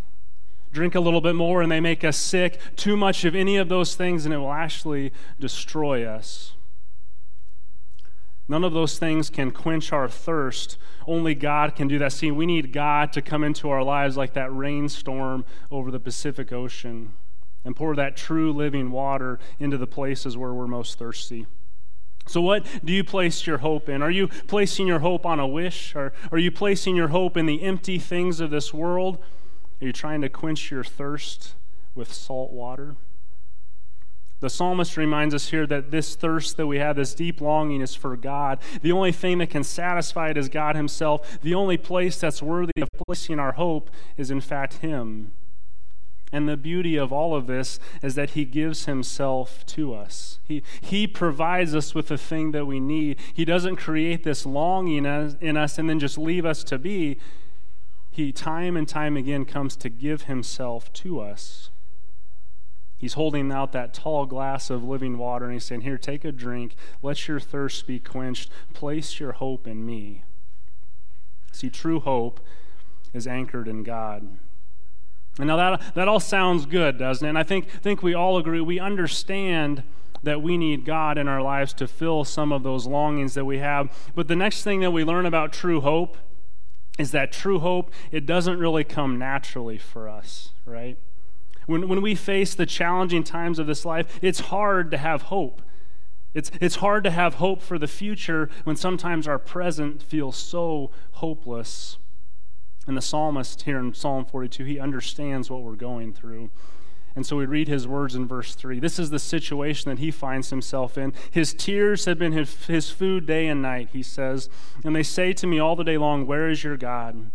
drink 0.72 0.94
a 0.94 1.00
little 1.00 1.20
bit 1.20 1.34
more 1.34 1.62
and 1.62 1.70
they 1.70 1.80
make 1.80 2.02
us 2.02 2.16
sick. 2.16 2.58
Too 2.76 2.96
much 2.96 3.24
of 3.24 3.34
any 3.34 3.56
of 3.56 3.68
those 3.68 3.94
things, 3.94 4.24
and 4.24 4.34
it 4.34 4.38
will 4.38 4.52
actually 4.52 5.12
destroy 5.38 6.04
us. 6.04 6.54
None 8.48 8.64
of 8.64 8.72
those 8.72 8.98
things 8.98 9.30
can 9.30 9.50
quench 9.50 9.92
our 9.92 10.08
thirst. 10.08 10.76
Only 11.06 11.34
God 11.34 11.74
can 11.74 11.88
do 11.88 11.98
that. 11.98 12.12
See, 12.12 12.30
we 12.30 12.46
need 12.46 12.72
God 12.72 13.12
to 13.12 13.22
come 13.22 13.44
into 13.44 13.70
our 13.70 13.82
lives 13.82 14.16
like 14.16 14.34
that 14.34 14.52
rainstorm 14.52 15.44
over 15.70 15.90
the 15.90 16.00
Pacific 16.00 16.52
Ocean 16.52 17.14
and 17.64 17.76
pour 17.76 17.94
that 17.94 18.16
true 18.16 18.52
living 18.52 18.90
water 18.90 19.38
into 19.58 19.78
the 19.78 19.86
places 19.86 20.36
where 20.36 20.52
we're 20.52 20.66
most 20.66 20.98
thirsty. 20.98 21.46
So, 22.26 22.40
what 22.40 22.66
do 22.84 22.92
you 22.92 23.04
place 23.04 23.46
your 23.46 23.58
hope 23.58 23.88
in? 23.88 24.02
Are 24.02 24.10
you 24.10 24.28
placing 24.28 24.86
your 24.86 25.00
hope 25.00 25.26
on 25.26 25.40
a 25.40 25.46
wish? 25.46 25.94
Or 25.94 26.12
are 26.30 26.38
you 26.38 26.50
placing 26.50 26.94
your 26.94 27.08
hope 27.08 27.36
in 27.36 27.46
the 27.46 27.62
empty 27.62 27.98
things 27.98 28.40
of 28.40 28.50
this 28.50 28.72
world? 28.72 29.18
Are 29.82 29.86
you 29.86 29.92
trying 29.92 30.20
to 30.20 30.28
quench 30.28 30.70
your 30.70 30.84
thirst 30.84 31.54
with 31.96 32.12
salt 32.12 32.52
water? 32.52 32.94
The 34.38 34.48
psalmist 34.48 34.96
reminds 34.96 35.34
us 35.34 35.48
here 35.48 35.66
that 35.66 35.90
this 35.90 36.14
thirst 36.14 36.56
that 36.56 36.68
we 36.68 36.78
have, 36.78 36.94
this 36.94 37.14
deep 37.14 37.40
longing, 37.40 37.80
is 37.80 37.96
for 37.96 38.16
God. 38.16 38.60
The 38.80 38.92
only 38.92 39.10
thing 39.10 39.38
that 39.38 39.50
can 39.50 39.64
satisfy 39.64 40.30
it 40.30 40.36
is 40.36 40.48
God 40.48 40.76
Himself. 40.76 41.40
The 41.42 41.56
only 41.56 41.76
place 41.76 42.16
that's 42.16 42.40
worthy 42.40 42.72
of 42.80 42.88
placing 43.08 43.40
our 43.40 43.52
hope 43.52 43.90
is, 44.16 44.30
in 44.30 44.40
fact, 44.40 44.74
Him. 44.74 45.32
And 46.30 46.48
the 46.48 46.56
beauty 46.56 46.96
of 46.96 47.12
all 47.12 47.34
of 47.34 47.48
this 47.48 47.80
is 48.02 48.14
that 48.14 48.30
He 48.30 48.44
gives 48.44 48.84
Himself 48.84 49.66
to 49.66 49.94
us. 49.94 50.38
He, 50.44 50.62
he 50.80 51.08
provides 51.08 51.74
us 51.74 51.92
with 51.92 52.06
the 52.06 52.18
thing 52.18 52.52
that 52.52 52.66
we 52.66 52.78
need. 52.78 53.18
He 53.34 53.44
doesn't 53.44 53.76
create 53.76 54.22
this 54.22 54.46
longing 54.46 55.04
in 55.40 55.56
us 55.56 55.78
and 55.78 55.90
then 55.90 55.98
just 55.98 56.18
leave 56.18 56.46
us 56.46 56.62
to 56.64 56.78
be 56.78 57.18
he 58.12 58.30
time 58.30 58.76
and 58.76 58.86
time 58.86 59.16
again 59.16 59.46
comes 59.46 59.74
to 59.76 59.88
give 59.88 60.22
himself 60.24 60.92
to 60.92 61.18
us. 61.18 61.70
He's 62.98 63.14
holding 63.14 63.50
out 63.50 63.72
that 63.72 63.94
tall 63.94 64.26
glass 64.26 64.68
of 64.68 64.84
living 64.84 65.16
water 65.16 65.46
and 65.46 65.54
he's 65.54 65.64
saying, 65.64 65.80
Here, 65.80 65.96
take 65.96 66.24
a 66.24 66.30
drink. 66.30 66.76
Let 67.00 67.26
your 67.26 67.40
thirst 67.40 67.86
be 67.86 67.98
quenched. 67.98 68.50
Place 68.74 69.18
your 69.18 69.32
hope 69.32 69.66
in 69.66 69.84
me. 69.86 70.24
See, 71.52 71.70
true 71.70 72.00
hope 72.00 72.38
is 73.14 73.26
anchored 73.26 73.66
in 73.66 73.82
God. 73.82 74.28
And 75.38 75.46
now 75.46 75.56
that, 75.56 75.94
that 75.94 76.06
all 76.06 76.20
sounds 76.20 76.66
good, 76.66 76.98
doesn't 76.98 77.24
it? 77.26 77.30
And 77.30 77.38
I 77.38 77.42
think, 77.42 77.68
think 77.68 78.02
we 78.02 78.12
all 78.12 78.36
agree. 78.36 78.60
We 78.60 78.78
understand 78.78 79.82
that 80.22 80.42
we 80.42 80.58
need 80.58 80.84
God 80.84 81.16
in 81.16 81.28
our 81.28 81.40
lives 81.40 81.72
to 81.74 81.88
fill 81.88 82.24
some 82.24 82.52
of 82.52 82.62
those 82.62 82.86
longings 82.86 83.32
that 83.34 83.46
we 83.46 83.58
have. 83.58 84.10
But 84.14 84.28
the 84.28 84.36
next 84.36 84.64
thing 84.64 84.80
that 84.80 84.90
we 84.90 85.02
learn 85.02 85.24
about 85.24 85.52
true 85.52 85.80
hope 85.80 86.18
is 86.98 87.10
that 87.12 87.32
true 87.32 87.58
hope, 87.58 87.90
it 88.10 88.26
doesn't 88.26 88.58
really 88.58 88.84
come 88.84 89.18
naturally 89.18 89.78
for 89.78 90.08
us, 90.08 90.50
right? 90.66 90.98
When, 91.66 91.88
when 91.88 92.02
we 92.02 92.14
face 92.14 92.54
the 92.54 92.66
challenging 92.66 93.24
times 93.24 93.58
of 93.58 93.66
this 93.66 93.84
life, 93.84 94.18
it's 94.20 94.40
hard 94.40 94.90
to 94.90 94.98
have 94.98 95.22
hope. 95.22 95.62
It's, 96.34 96.50
it's 96.60 96.76
hard 96.76 97.04
to 97.04 97.10
have 97.10 97.34
hope 97.34 97.60
for 97.60 97.78
the 97.78 97.86
future 97.86 98.48
when 98.64 98.76
sometimes 98.76 99.28
our 99.28 99.38
present 99.38 100.02
feels 100.02 100.36
so 100.36 100.90
hopeless. 101.12 101.98
And 102.86 102.96
the 102.96 103.02
psalmist 103.02 103.62
here 103.62 103.78
in 103.78 103.94
Psalm 103.94 104.24
42, 104.24 104.64
he 104.64 104.80
understands 104.80 105.50
what 105.50 105.62
we're 105.62 105.76
going 105.76 106.12
through. 106.12 106.50
And 107.14 107.26
so 107.26 107.36
we 107.36 107.46
read 107.46 107.68
his 107.68 107.86
words 107.86 108.14
in 108.14 108.26
verse 108.26 108.54
3. 108.54 108.80
This 108.80 108.98
is 108.98 109.10
the 109.10 109.18
situation 109.18 109.90
that 109.90 109.98
he 109.98 110.10
finds 110.10 110.50
himself 110.50 110.96
in. 110.96 111.12
His 111.30 111.52
tears 111.52 112.06
have 112.06 112.18
been 112.18 112.32
his, 112.32 112.66
his 112.66 112.90
food 112.90 113.26
day 113.26 113.48
and 113.48 113.60
night, 113.60 113.90
he 113.92 114.02
says. 114.02 114.48
And 114.84 114.96
they 114.96 115.02
say 115.02 115.32
to 115.34 115.46
me 115.46 115.58
all 115.58 115.76
the 115.76 115.84
day 115.84 115.98
long, 115.98 116.26
Where 116.26 116.48
is 116.48 116.64
your 116.64 116.76
God? 116.76 117.30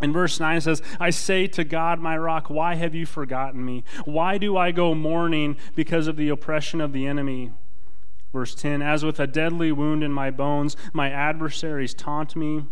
In 0.00 0.12
verse 0.12 0.40
9 0.40 0.56
it 0.56 0.60
says, 0.62 0.82
I 0.98 1.10
say 1.10 1.46
to 1.48 1.62
God, 1.62 2.00
my 2.00 2.18
rock, 2.18 2.50
why 2.50 2.74
have 2.74 2.94
you 2.94 3.06
forgotten 3.06 3.64
me? 3.64 3.84
Why 4.04 4.36
do 4.36 4.56
I 4.56 4.72
go 4.72 4.94
mourning 4.94 5.56
because 5.76 6.08
of 6.08 6.16
the 6.16 6.28
oppression 6.28 6.80
of 6.80 6.92
the 6.92 7.06
enemy? 7.06 7.52
Verse 8.32 8.54
10 8.54 8.82
As 8.82 9.04
with 9.04 9.20
a 9.20 9.26
deadly 9.26 9.70
wound 9.70 10.02
in 10.02 10.12
my 10.12 10.30
bones, 10.30 10.76
my 10.92 11.10
adversaries 11.10 11.94
taunt 11.94 12.34
me, 12.34 12.64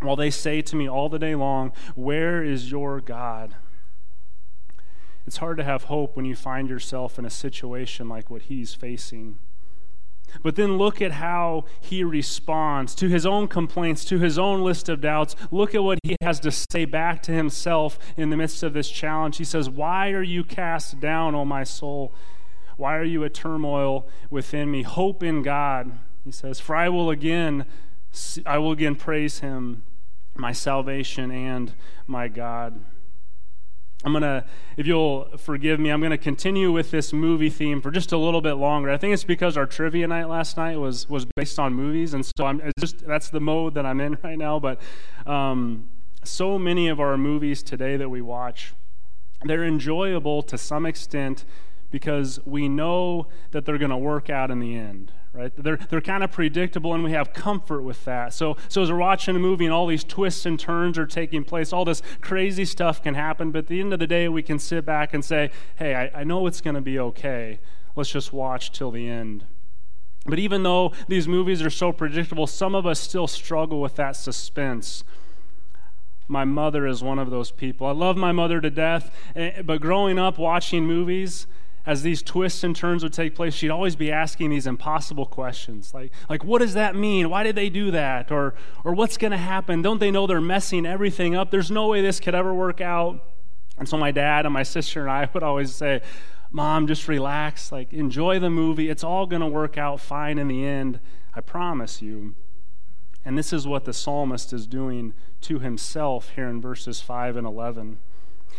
while 0.00 0.16
they 0.16 0.30
say 0.30 0.62
to 0.62 0.76
me 0.76 0.88
all 0.88 1.08
the 1.08 1.18
day 1.18 1.34
long, 1.34 1.72
Where 1.94 2.42
is 2.42 2.70
your 2.70 3.00
God? 3.00 3.54
It's 5.26 5.38
hard 5.38 5.56
to 5.58 5.64
have 5.64 5.84
hope 5.84 6.16
when 6.16 6.24
you 6.24 6.34
find 6.34 6.68
yourself 6.68 7.18
in 7.18 7.24
a 7.24 7.30
situation 7.30 8.08
like 8.08 8.30
what 8.30 8.42
he's 8.42 8.74
facing. 8.74 9.38
But 10.42 10.56
then 10.56 10.78
look 10.78 11.02
at 11.02 11.12
how 11.12 11.66
he 11.80 12.02
responds 12.02 12.94
to 12.96 13.08
his 13.08 13.26
own 13.26 13.48
complaints, 13.48 14.04
to 14.06 14.18
his 14.18 14.38
own 14.38 14.62
list 14.62 14.88
of 14.88 15.00
doubts. 15.00 15.36
Look 15.50 15.74
at 15.74 15.84
what 15.84 15.98
he 16.02 16.16
has 16.22 16.40
to 16.40 16.50
say 16.50 16.84
back 16.84 17.22
to 17.24 17.32
himself 17.32 17.98
in 18.16 18.30
the 18.30 18.36
midst 18.36 18.62
of 18.62 18.72
this 18.72 18.88
challenge. 18.88 19.36
He 19.36 19.44
says, 19.44 19.68
Why 19.68 20.10
are 20.12 20.22
you 20.22 20.42
cast 20.42 21.00
down, 21.00 21.34
O 21.34 21.44
my 21.44 21.64
soul? 21.64 22.12
Why 22.76 22.96
are 22.96 23.04
you 23.04 23.22
a 23.24 23.30
turmoil 23.30 24.08
within 24.30 24.70
me? 24.70 24.82
Hope 24.82 25.22
in 25.22 25.42
God, 25.42 25.98
he 26.24 26.32
says, 26.32 26.58
for 26.58 26.74
I 26.74 26.88
will 26.88 27.10
again 27.10 27.66
I 28.44 28.58
will 28.58 28.72
again 28.72 28.94
praise 28.94 29.38
him, 29.38 29.84
my 30.34 30.52
salvation 30.52 31.30
and 31.30 31.72
my 32.06 32.28
God. 32.28 32.78
I'm 34.04 34.12
going 34.12 34.22
to, 34.22 34.44
if 34.76 34.86
you'll 34.86 35.28
forgive 35.38 35.78
me, 35.78 35.90
I'm 35.90 36.00
going 36.00 36.10
to 36.10 36.18
continue 36.18 36.72
with 36.72 36.90
this 36.90 37.12
movie 37.12 37.50
theme 37.50 37.80
for 37.80 37.90
just 37.90 38.10
a 38.12 38.16
little 38.16 38.40
bit 38.40 38.54
longer. 38.54 38.90
I 38.90 38.96
think 38.96 39.14
it's 39.14 39.24
because 39.24 39.56
our 39.56 39.66
trivia 39.66 40.08
night 40.08 40.28
last 40.28 40.56
night 40.56 40.76
was, 40.78 41.08
was 41.08 41.24
based 41.36 41.58
on 41.58 41.74
movies, 41.74 42.12
and 42.12 42.24
so 42.24 42.46
I'm 42.46 42.60
just, 42.80 43.06
that's 43.06 43.30
the 43.30 43.40
mode 43.40 43.74
that 43.74 43.86
I'm 43.86 44.00
in 44.00 44.18
right 44.24 44.38
now. 44.38 44.58
But 44.58 44.80
um, 45.26 45.88
so 46.24 46.58
many 46.58 46.88
of 46.88 46.98
our 46.98 47.16
movies 47.16 47.62
today 47.62 47.96
that 47.96 48.08
we 48.08 48.20
watch, 48.20 48.74
they're 49.44 49.64
enjoyable 49.64 50.42
to 50.42 50.58
some 50.58 50.84
extent 50.84 51.44
because 51.90 52.40
we 52.44 52.68
know 52.68 53.28
that 53.52 53.64
they're 53.64 53.78
going 53.78 53.90
to 53.90 53.96
work 53.96 54.30
out 54.30 54.50
in 54.50 54.58
the 54.58 54.74
end 54.74 55.12
right? 55.32 55.52
They're, 55.56 55.76
they're 55.76 56.00
kind 56.00 56.22
of 56.22 56.30
predictable 56.30 56.94
and 56.94 57.02
we 57.02 57.12
have 57.12 57.32
comfort 57.32 57.82
with 57.82 58.04
that. 58.04 58.34
So, 58.34 58.56
so 58.68 58.82
as 58.82 58.90
we're 58.90 58.98
watching 58.98 59.34
a 59.34 59.38
movie 59.38 59.64
and 59.64 59.72
all 59.72 59.86
these 59.86 60.04
twists 60.04 60.44
and 60.44 60.58
turns 60.58 60.98
are 60.98 61.06
taking 61.06 61.44
place, 61.44 61.72
all 61.72 61.84
this 61.84 62.02
crazy 62.20 62.64
stuff 62.64 63.02
can 63.02 63.14
happen, 63.14 63.50
but 63.50 63.60
at 63.60 63.66
the 63.68 63.80
end 63.80 63.92
of 63.92 63.98
the 63.98 64.06
day, 64.06 64.28
we 64.28 64.42
can 64.42 64.58
sit 64.58 64.84
back 64.84 65.14
and 65.14 65.24
say, 65.24 65.50
hey, 65.76 65.94
I, 65.94 66.20
I 66.20 66.24
know 66.24 66.46
it's 66.46 66.60
going 66.60 66.74
to 66.74 66.82
be 66.82 66.98
okay. 66.98 67.60
Let's 67.96 68.10
just 68.10 68.32
watch 68.32 68.72
till 68.72 68.90
the 68.90 69.08
end. 69.08 69.44
But 70.26 70.38
even 70.38 70.62
though 70.62 70.92
these 71.08 71.26
movies 71.26 71.62
are 71.62 71.70
so 71.70 71.92
predictable, 71.92 72.46
some 72.46 72.74
of 72.74 72.86
us 72.86 73.00
still 73.00 73.26
struggle 73.26 73.80
with 73.80 73.96
that 73.96 74.16
suspense. 74.16 75.02
My 76.28 76.44
mother 76.44 76.86
is 76.86 77.02
one 77.02 77.18
of 77.18 77.30
those 77.30 77.50
people. 77.50 77.86
I 77.86 77.92
love 77.92 78.16
my 78.16 78.32
mother 78.32 78.60
to 78.60 78.70
death, 78.70 79.10
eh, 79.34 79.62
but 79.62 79.80
growing 79.80 80.18
up 80.18 80.38
watching 80.38 80.86
movies, 80.86 81.46
as 81.84 82.02
these 82.02 82.22
twists 82.22 82.62
and 82.62 82.76
turns 82.76 83.02
would 83.02 83.12
take 83.12 83.34
place, 83.34 83.54
she'd 83.54 83.70
always 83.70 83.96
be 83.96 84.12
asking 84.12 84.50
these 84.50 84.66
impossible 84.66 85.26
questions 85.26 85.92
like, 85.92 86.12
like 86.28 86.44
what 86.44 86.60
does 86.60 86.74
that 86.74 86.94
mean? 86.94 87.28
Why 87.28 87.42
did 87.42 87.56
they 87.56 87.68
do 87.70 87.90
that? 87.90 88.30
Or, 88.30 88.54
or 88.84 88.94
what's 88.94 89.16
going 89.16 89.32
to 89.32 89.36
happen? 89.36 89.82
Don't 89.82 89.98
they 89.98 90.10
know 90.10 90.26
they're 90.26 90.40
messing 90.40 90.86
everything 90.86 91.34
up? 91.34 91.50
There's 91.50 91.70
no 91.70 91.88
way 91.88 92.00
this 92.00 92.20
could 92.20 92.34
ever 92.34 92.54
work 92.54 92.80
out. 92.80 93.24
And 93.78 93.88
so 93.88 93.96
my 93.96 94.12
dad 94.12 94.46
and 94.46 94.52
my 94.52 94.62
sister 94.62 95.00
and 95.02 95.10
I 95.10 95.28
would 95.34 95.42
always 95.42 95.74
say, 95.74 96.02
Mom, 96.52 96.86
just 96.86 97.08
relax. 97.08 97.72
Like, 97.72 97.92
enjoy 97.92 98.38
the 98.38 98.50
movie. 98.50 98.90
It's 98.90 99.02
all 99.02 99.26
going 99.26 99.40
to 99.40 99.48
work 99.48 99.78
out 99.78 100.00
fine 100.00 100.38
in 100.38 100.48
the 100.48 100.64
end. 100.64 101.00
I 101.34 101.40
promise 101.40 102.02
you. 102.02 102.34
And 103.24 103.38
this 103.38 103.52
is 103.52 103.66
what 103.66 103.84
the 103.84 103.92
psalmist 103.92 104.52
is 104.52 104.66
doing 104.66 105.14
to 105.42 105.60
himself 105.60 106.30
here 106.30 106.48
in 106.48 106.60
verses 106.60 107.00
5 107.00 107.36
and 107.36 107.46
11. 107.46 107.98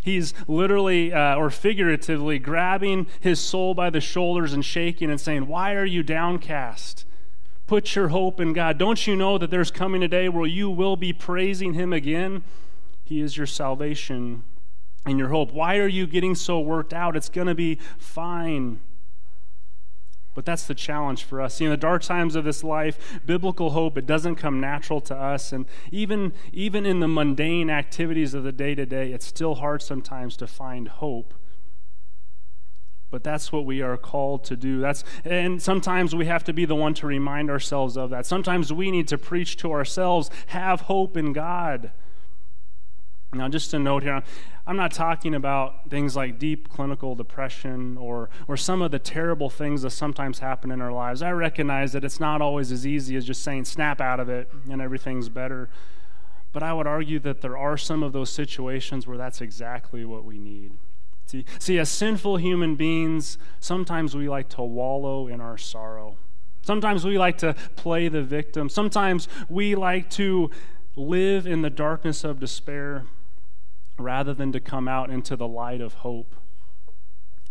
He's 0.01 0.33
literally 0.47 1.13
uh, 1.13 1.35
or 1.35 1.49
figuratively 1.49 2.39
grabbing 2.39 3.07
his 3.19 3.39
soul 3.39 3.73
by 3.73 3.89
the 3.89 4.01
shoulders 4.01 4.53
and 4.53 4.63
shaking 4.63 5.09
and 5.09 5.19
saying, 5.19 5.47
Why 5.47 5.75
are 5.75 5.85
you 5.85 6.03
downcast? 6.03 7.05
Put 7.67 7.95
your 7.95 8.09
hope 8.09 8.39
in 8.39 8.53
God. 8.53 8.77
Don't 8.77 9.07
you 9.07 9.15
know 9.15 9.37
that 9.37 9.49
there's 9.49 9.71
coming 9.71 10.03
a 10.03 10.07
day 10.07 10.27
where 10.29 10.45
you 10.45 10.69
will 10.69 10.97
be 10.97 11.13
praising 11.13 11.73
Him 11.73 11.93
again? 11.93 12.43
He 13.03 13.21
is 13.21 13.37
your 13.37 13.47
salvation 13.47 14.43
and 15.05 15.17
your 15.17 15.29
hope. 15.29 15.51
Why 15.51 15.77
are 15.77 15.87
you 15.87 16.05
getting 16.05 16.35
so 16.35 16.59
worked 16.59 16.93
out? 16.93 17.15
It's 17.15 17.29
going 17.29 17.47
to 17.47 17.55
be 17.55 17.79
fine. 17.97 18.79
But 20.33 20.45
that's 20.45 20.65
the 20.65 20.73
challenge 20.73 21.23
for 21.23 21.41
us. 21.41 21.55
See, 21.55 21.65
in 21.65 21.71
the 21.71 21.77
dark 21.77 22.01
times 22.01 22.35
of 22.35 22.43
this 22.43 22.63
life, 22.63 23.19
biblical 23.25 23.71
hope, 23.71 23.97
it 23.97 24.07
doesn't 24.07 24.35
come 24.35 24.59
natural 24.59 24.99
to 25.01 25.15
us. 25.15 25.51
And 25.51 25.65
even, 25.91 26.33
even 26.51 26.85
in 26.85 26.99
the 26.99 27.07
mundane 27.07 27.69
activities 27.69 28.33
of 28.33 28.43
the 28.43 28.51
day 28.51 28.73
to 28.75 28.85
day, 28.85 29.11
it's 29.11 29.25
still 29.25 29.55
hard 29.55 29.81
sometimes 29.81 30.35
to 30.37 30.47
find 30.47 30.87
hope. 30.87 31.33
But 33.11 33.23
that's 33.23 33.51
what 33.51 33.65
we 33.65 33.79
are 33.83 33.95
called 33.95 34.43
to 34.45 34.55
do. 34.55 34.79
That's, 34.79 35.03
and 35.23 35.61
sometimes 35.61 36.15
we 36.15 36.25
have 36.25 36.43
to 36.45 36.53
be 36.53 36.65
the 36.65 36.73
one 36.73 36.95
to 36.95 37.05
remind 37.05 37.51
ourselves 37.51 37.95
of 37.95 38.09
that. 38.09 38.25
Sometimes 38.25 38.73
we 38.73 38.89
need 38.89 39.07
to 39.09 39.19
preach 39.19 39.55
to 39.57 39.71
ourselves 39.71 40.31
have 40.47 40.81
hope 40.81 41.15
in 41.15 41.31
God. 41.31 41.91
Now, 43.33 43.49
just 43.49 43.73
a 43.73 43.79
note 43.79 44.03
here 44.03 44.21
I'm 44.65 44.77
not 44.77 44.93
talking 44.93 45.35
about 45.35 45.89
things 45.89 46.15
like 46.15 46.39
deep 46.39 46.69
clinical 46.69 47.15
depression 47.15 47.97
or, 47.97 48.29
or 48.47 48.55
some 48.55 48.81
of 48.81 48.91
the 48.91 48.99
terrible 48.99 49.49
things 49.49 49.81
that 49.81 49.89
sometimes 49.89 50.39
happen 50.39 50.71
in 50.71 50.79
our 50.79 50.93
lives. 50.93 51.21
I 51.21 51.31
recognize 51.31 51.91
that 51.91 52.05
it's 52.05 52.19
not 52.19 52.41
always 52.41 52.71
as 52.71 52.87
easy 52.87 53.17
as 53.17 53.25
just 53.25 53.43
saying, 53.43 53.65
snap 53.65 53.99
out 53.99 54.21
of 54.21 54.29
it 54.29 54.49
and 54.69 54.81
everything's 54.81 55.27
better. 55.27 55.69
But 56.53 56.63
I 56.63 56.71
would 56.71 56.87
argue 56.87 57.19
that 57.19 57.41
there 57.41 57.57
are 57.57 57.77
some 57.77 58.03
of 58.03 58.13
those 58.13 58.29
situations 58.29 59.05
where 59.05 59.17
that's 59.17 59.41
exactly 59.41 60.05
what 60.05 60.23
we 60.23 60.37
need. 60.37 60.71
See, 61.25 61.45
see, 61.59 61.77
as 61.79 61.89
sinful 61.89 62.37
human 62.37 62.75
beings, 62.75 63.37
sometimes 63.59 64.15
we 64.15 64.29
like 64.29 64.49
to 64.49 64.61
wallow 64.61 65.27
in 65.27 65.41
our 65.41 65.57
sorrow. 65.57 66.15
Sometimes 66.61 67.03
we 67.03 67.17
like 67.17 67.37
to 67.39 67.53
play 67.75 68.07
the 68.07 68.21
victim. 68.21 68.69
Sometimes 68.69 69.27
we 69.49 69.75
like 69.75 70.09
to 70.11 70.51
live 70.95 71.45
in 71.47 71.63
the 71.63 71.69
darkness 71.69 72.23
of 72.23 72.39
despair 72.39 73.05
rather 74.03 74.33
than 74.33 74.51
to 74.51 74.59
come 74.59 74.87
out 74.87 75.09
into 75.09 75.35
the 75.35 75.47
light 75.47 75.81
of 75.81 75.95
hope. 75.95 76.35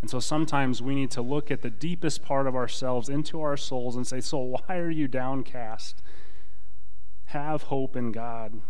And 0.00 0.10
so 0.10 0.18
sometimes 0.20 0.82
we 0.82 0.94
need 0.94 1.10
to 1.12 1.22
look 1.22 1.50
at 1.50 1.62
the 1.62 1.70
deepest 1.70 2.22
part 2.22 2.46
of 2.46 2.56
ourselves, 2.56 3.08
into 3.08 3.40
our 3.40 3.56
souls, 3.56 3.96
and 3.96 4.06
say, 4.06 4.20
Soul, 4.20 4.60
why 4.66 4.76
are 4.76 4.90
you 4.90 5.08
downcast? 5.08 6.02
Have 7.26 7.64
hope 7.64 7.96
in 7.96 8.12
God. 8.12 8.60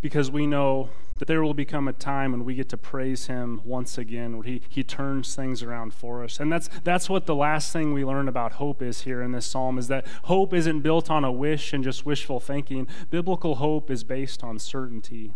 Because 0.00 0.30
we 0.30 0.46
know 0.46 0.90
that 1.18 1.26
there 1.26 1.42
will 1.42 1.54
become 1.54 1.88
a 1.88 1.92
time 1.92 2.32
when 2.32 2.44
we 2.44 2.54
get 2.54 2.68
to 2.70 2.76
praise 2.76 3.26
him 3.26 3.60
once 3.64 3.98
again, 3.98 4.36
where 4.36 4.44
he, 4.46 4.62
he 4.68 4.82
turns 4.82 5.34
things 5.34 5.62
around 5.62 5.92
for 5.92 6.24
us. 6.24 6.40
And 6.40 6.50
that's, 6.50 6.68
that's 6.84 7.08
what 7.08 7.26
the 7.26 7.34
last 7.34 7.72
thing 7.72 7.92
we 7.92 8.04
learn 8.04 8.28
about 8.28 8.52
hope 8.52 8.82
is 8.82 9.02
here 9.02 9.22
in 9.22 9.32
this 9.32 9.46
psalm, 9.46 9.78
is 9.78 9.88
that 9.88 10.06
hope 10.24 10.54
isn't 10.54 10.80
built 10.80 11.10
on 11.10 11.24
a 11.24 11.32
wish 11.32 11.72
and 11.72 11.82
just 11.82 12.06
wishful 12.06 12.40
thinking. 12.40 12.86
Biblical 13.10 13.56
hope 13.56 13.90
is 13.90 14.04
based 14.04 14.42
on 14.42 14.58
certainty. 14.58 15.34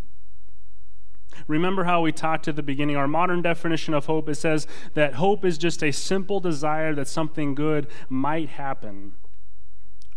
Remember 1.46 1.84
how 1.84 2.02
we 2.02 2.12
talked 2.12 2.46
at 2.46 2.56
the 2.56 2.62
beginning? 2.62 2.96
Our 2.96 3.08
modern 3.08 3.42
definition 3.42 3.94
of 3.94 4.06
hope 4.06 4.28
it 4.28 4.34
says 4.34 4.66
that 4.94 5.14
hope 5.14 5.44
is 5.44 5.58
just 5.58 5.82
a 5.82 5.90
simple 5.90 6.40
desire 6.40 6.94
that 6.94 7.08
something 7.08 7.54
good 7.54 7.86
might 8.08 8.50
happen. 8.50 9.14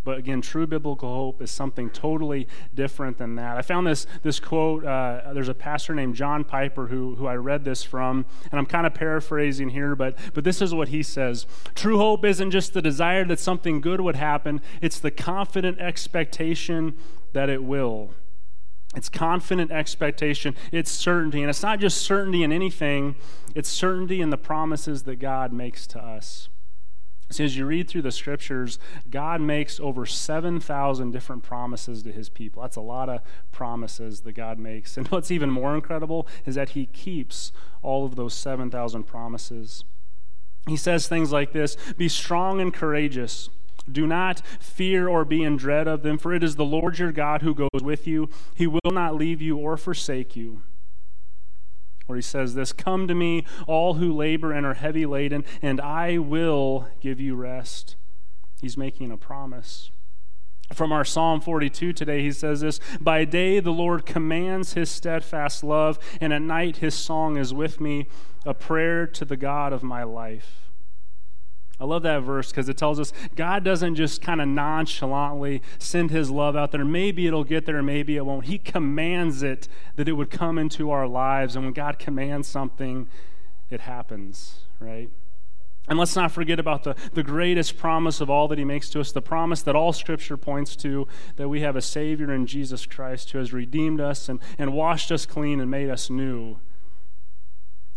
But 0.05 0.19
again, 0.19 0.41
true 0.41 0.67
biblical 0.67 1.13
hope 1.13 1.41
is 1.41 1.50
something 1.50 1.89
totally 1.89 2.47
different 2.74 3.17
than 3.17 3.35
that. 3.35 3.57
I 3.57 3.63
found 3.63 3.88
this, 3.88 4.05
this 4.21 4.39
quote. 4.39 4.85
Uh, 4.85 5.33
there's 5.33 5.50
a 5.50 5.55
pastor 5.55 5.95
named 5.95 6.15
John 6.15 6.43
Piper 6.43 6.88
who, 6.88 7.15
who 7.15 7.25
I 7.25 7.35
read 7.35 7.65
this 7.65 7.83
from, 7.83 8.25
and 8.51 8.59
I'm 8.59 8.67
kind 8.67 8.85
of 8.85 8.93
paraphrasing 8.93 9.69
here, 9.69 9.95
but, 9.95 10.15
but 10.35 10.43
this 10.43 10.62
is 10.62 10.74
what 10.74 10.89
he 10.89 11.01
says 11.03 11.47
True 11.74 11.97
hope 11.97 12.24
isn't 12.24 12.51
just 12.51 12.74
the 12.74 12.81
desire 12.81 13.25
that 13.25 13.39
something 13.39 13.81
good 13.81 14.00
would 14.00 14.15
happen, 14.15 14.62
it's 14.81 15.00
the 15.00 15.12
confident 15.12 15.79
expectation 15.79 16.93
that 17.33 17.50
it 17.50 17.63
will. 17.63 18.12
It's 18.95 19.09
confident 19.09 19.71
expectation, 19.71 20.55
it's 20.71 20.91
certainty. 20.91 21.41
And 21.41 21.50
it's 21.50 21.63
not 21.63 21.79
just 21.79 22.01
certainty 22.01 22.43
in 22.43 22.51
anything, 22.51 23.15
it's 23.55 23.69
certainty 23.69 24.21
in 24.21 24.29
the 24.29 24.38
promises 24.38 25.03
that 25.03 25.15
God 25.15 25.51
makes 25.51 25.88
to 25.88 26.00
us. 26.00 26.47
See, 27.32 27.44
as 27.44 27.58
you 27.58 27.65
read 27.65 27.88
through 27.88 28.03
the 28.03 28.12
scriptures, 28.12 28.77
God 29.10 29.41
makes 29.41 29.79
over 29.79 30.05
7,000 30.05 31.12
different 31.12 31.41
promises 31.41 32.03
to 32.03 32.12
his 32.12 32.29
people. 32.29 32.62
That's 32.62 32.75
a 32.75 32.82
lot 32.82 33.10
of 33.10 33.22
promises 33.51 34.22
that 34.22 34.34
God 34.34 34.60
makes. 34.60 34.96
And 34.96 35.08
what's 35.10 35.32
even 35.32 35.50
more 35.50 35.74
incredible 35.74 36.27
is 36.46 36.55
that 36.55 36.70
he 36.70 36.86
keeps 36.86 37.51
all 37.82 38.05
of 38.05 38.15
those 38.15 38.34
7,000 38.36 39.03
promises. 39.03 39.84
He 40.67 40.77
says 40.77 41.08
things 41.08 41.32
like 41.32 41.51
this 41.51 41.75
Be 41.98 42.08
strong 42.08 42.62
and 42.62 42.74
courageous. 42.74 43.50
Do 43.91 44.08
not 44.08 44.41
fear 44.60 45.08
or 45.08 45.25
be 45.25 45.44
in 45.44 45.58
dread 45.58 45.88
of 45.88 46.01
them, 46.01 46.17
for 46.17 46.34
it 46.34 46.44
is 46.44 46.55
the 46.55 46.65
Lord 46.65 46.98
your 46.98 47.12
God 47.12 47.44
who 47.44 47.53
goes 47.53 47.84
with 47.84 48.08
you. 48.08 48.29
He 48.55 48.65
will 48.65 48.79
not 48.86 49.15
leave 49.15 49.41
you 49.41 49.58
or 49.58 49.77
forsake 49.77 50.36
you. 50.36 50.63
Or 52.07 52.15
he 52.15 52.21
says 52.21 52.53
this 52.53 52.71
Come 52.71 53.07
to 53.07 53.15
me, 53.15 53.45
all 53.67 53.95
who 53.95 54.13
labor 54.13 54.51
and 54.51 54.65
are 54.65 54.75
heavy 54.75 55.05
laden, 55.05 55.43
and 55.62 55.81
I 55.81 56.17
will 56.17 56.88
give 57.01 57.19
you 57.19 57.35
rest. 57.35 57.95
He's 58.62 58.77
making 58.77 59.12
a 59.12 59.17
promise. 59.17 59.91
From 60.74 60.91
our 60.91 61.05
Psalm 61.05 61.41
42 61.41 61.93
today, 61.93 62.24
he 62.24 62.31
says 62.31 62.62
this 62.62 62.79
By 63.00 63.24
day 63.24 63.59
the 63.59 63.71
Lord 63.71 64.05
commands 64.05 64.74
his 64.74 64.89
steadfast 64.89 65.63
love, 65.63 66.00
and 66.19 66.33
at 66.33 66.41
night 66.41 66.77
his 66.77 66.95
song 66.95 67.38
is 67.38 67.53
with 67.53 67.79
me, 67.79 68.07
a 68.45 68.53
prayer 68.53 69.05
to 69.07 69.25
the 69.25 69.38
God 69.38 69.74
of 69.74 69.83
my 69.83 70.03
life. 70.03 70.64
I 71.79 71.84
love 71.84 72.03
that 72.03 72.20
verse 72.20 72.51
because 72.51 72.70
it 72.70 72.77
tells 72.77 73.00
us 73.00 73.12
God 73.36 73.63
doesn't 73.63 73.96
just 73.96 74.22
kind 74.22 74.39
of 74.39 74.48
nonchalantly 74.48 75.62
send 75.77 76.10
his 76.10 76.32
love 76.32 76.55
out 76.55 76.72
there. 76.72 76.86
Maybe 76.86 77.27
it'll 77.27 77.44
get 77.44 77.65
there, 77.65 77.84
maybe 77.84 78.15
it 78.15 78.25
won't. 78.25 78.46
He 78.46 78.58
commands 78.58 79.44
it 79.44 79.67
that 79.98 80.08
it 80.08 80.13
would 80.13 80.29
come 80.29 80.58
into 80.58 80.91
our 80.91 81.08
lives. 81.08 81.55
And 81.55 81.65
when 81.65 81.74
God 81.74 82.00
commands 82.00 82.48
something, 82.48 83.08
it 83.70 83.82
happens, 83.82 84.60
right? 84.79 85.10
And 85.88 86.00
let's 86.00 86.15
not 86.15 86.32
forget 86.32 86.60
about 86.60 86.84
the, 86.84 86.96
the 87.13 87.24
greatest 87.24 87.77
promise 87.77 88.20
of 88.20 88.29
all 88.29 88.48
that 88.48 88.58
he 88.58 88.65
makes 88.65 88.89
to 88.91 89.00
us 89.00 89.12
the 89.12 89.22
promise 89.22 89.62
that 89.63 89.75
all 89.75 89.94
scripture 89.94 90.38
points 90.38 90.75
to 90.77 91.08
that 91.36 91.50
we 91.50 91.62
have 91.62 91.75
a 91.75 91.82
Savior 91.82 92.34
in 92.34 92.48
Jesus 92.48 92.86
Christ 92.86 93.32
who 93.32 93.38
has 93.38 93.53
redeemed 93.53 94.01
us 94.01 94.27
and, 94.27 94.39
and 94.58 94.74
washed 94.74 95.12
us 95.12 95.25
clean 95.25 95.60
and 95.60 95.70
made 95.70 95.89
us 95.89 96.10
new. 96.10 96.58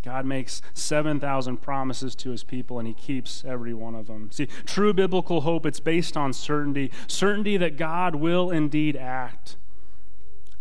God 0.03 0.25
makes 0.25 0.63
7,000 0.75 1.57
promises 1.57 2.15
to 2.17 2.31
his 2.31 2.45
people 2.45 2.79
and 2.79 2.87
he 2.87 2.95
keeps 2.95 3.45
every 3.45 3.75
one 3.75 3.95
of 3.95 4.07
them. 4.07 4.31
See, 4.31 4.47
true 4.65 4.93
biblical 4.95 5.41
hope, 5.41 5.67
it's 5.67 5.81
based 5.81 6.17
on 6.17 6.33
certainty 6.33 6.93
certainty 7.09 7.57
that 7.57 7.77
God 7.77 8.15
will 8.15 8.51
indeed 8.51 8.97
act, 8.97 9.57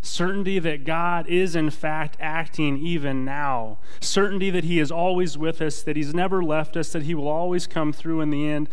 certainty 0.02 0.58
that 0.60 0.86
God 0.86 1.28
is 1.28 1.56
in 1.56 1.70
fact 1.70 2.18
acting 2.20 2.78
even 2.78 3.24
now, 3.24 3.78
certainty 4.00 4.50
that 4.50 4.64
he 4.64 4.80
is 4.80 4.92
always 4.92 5.38
with 5.38 5.62
us, 5.62 5.84
that 5.84 5.96
he's 5.96 6.14
never 6.14 6.44
left 6.44 6.76
us, 6.76 6.92
that 6.92 7.04
he 7.04 7.14
will 7.14 7.28
always 7.28 7.68
come 7.68 7.94
through 7.94 8.22
in 8.22 8.32
the 8.32 8.48
end. 8.48 8.70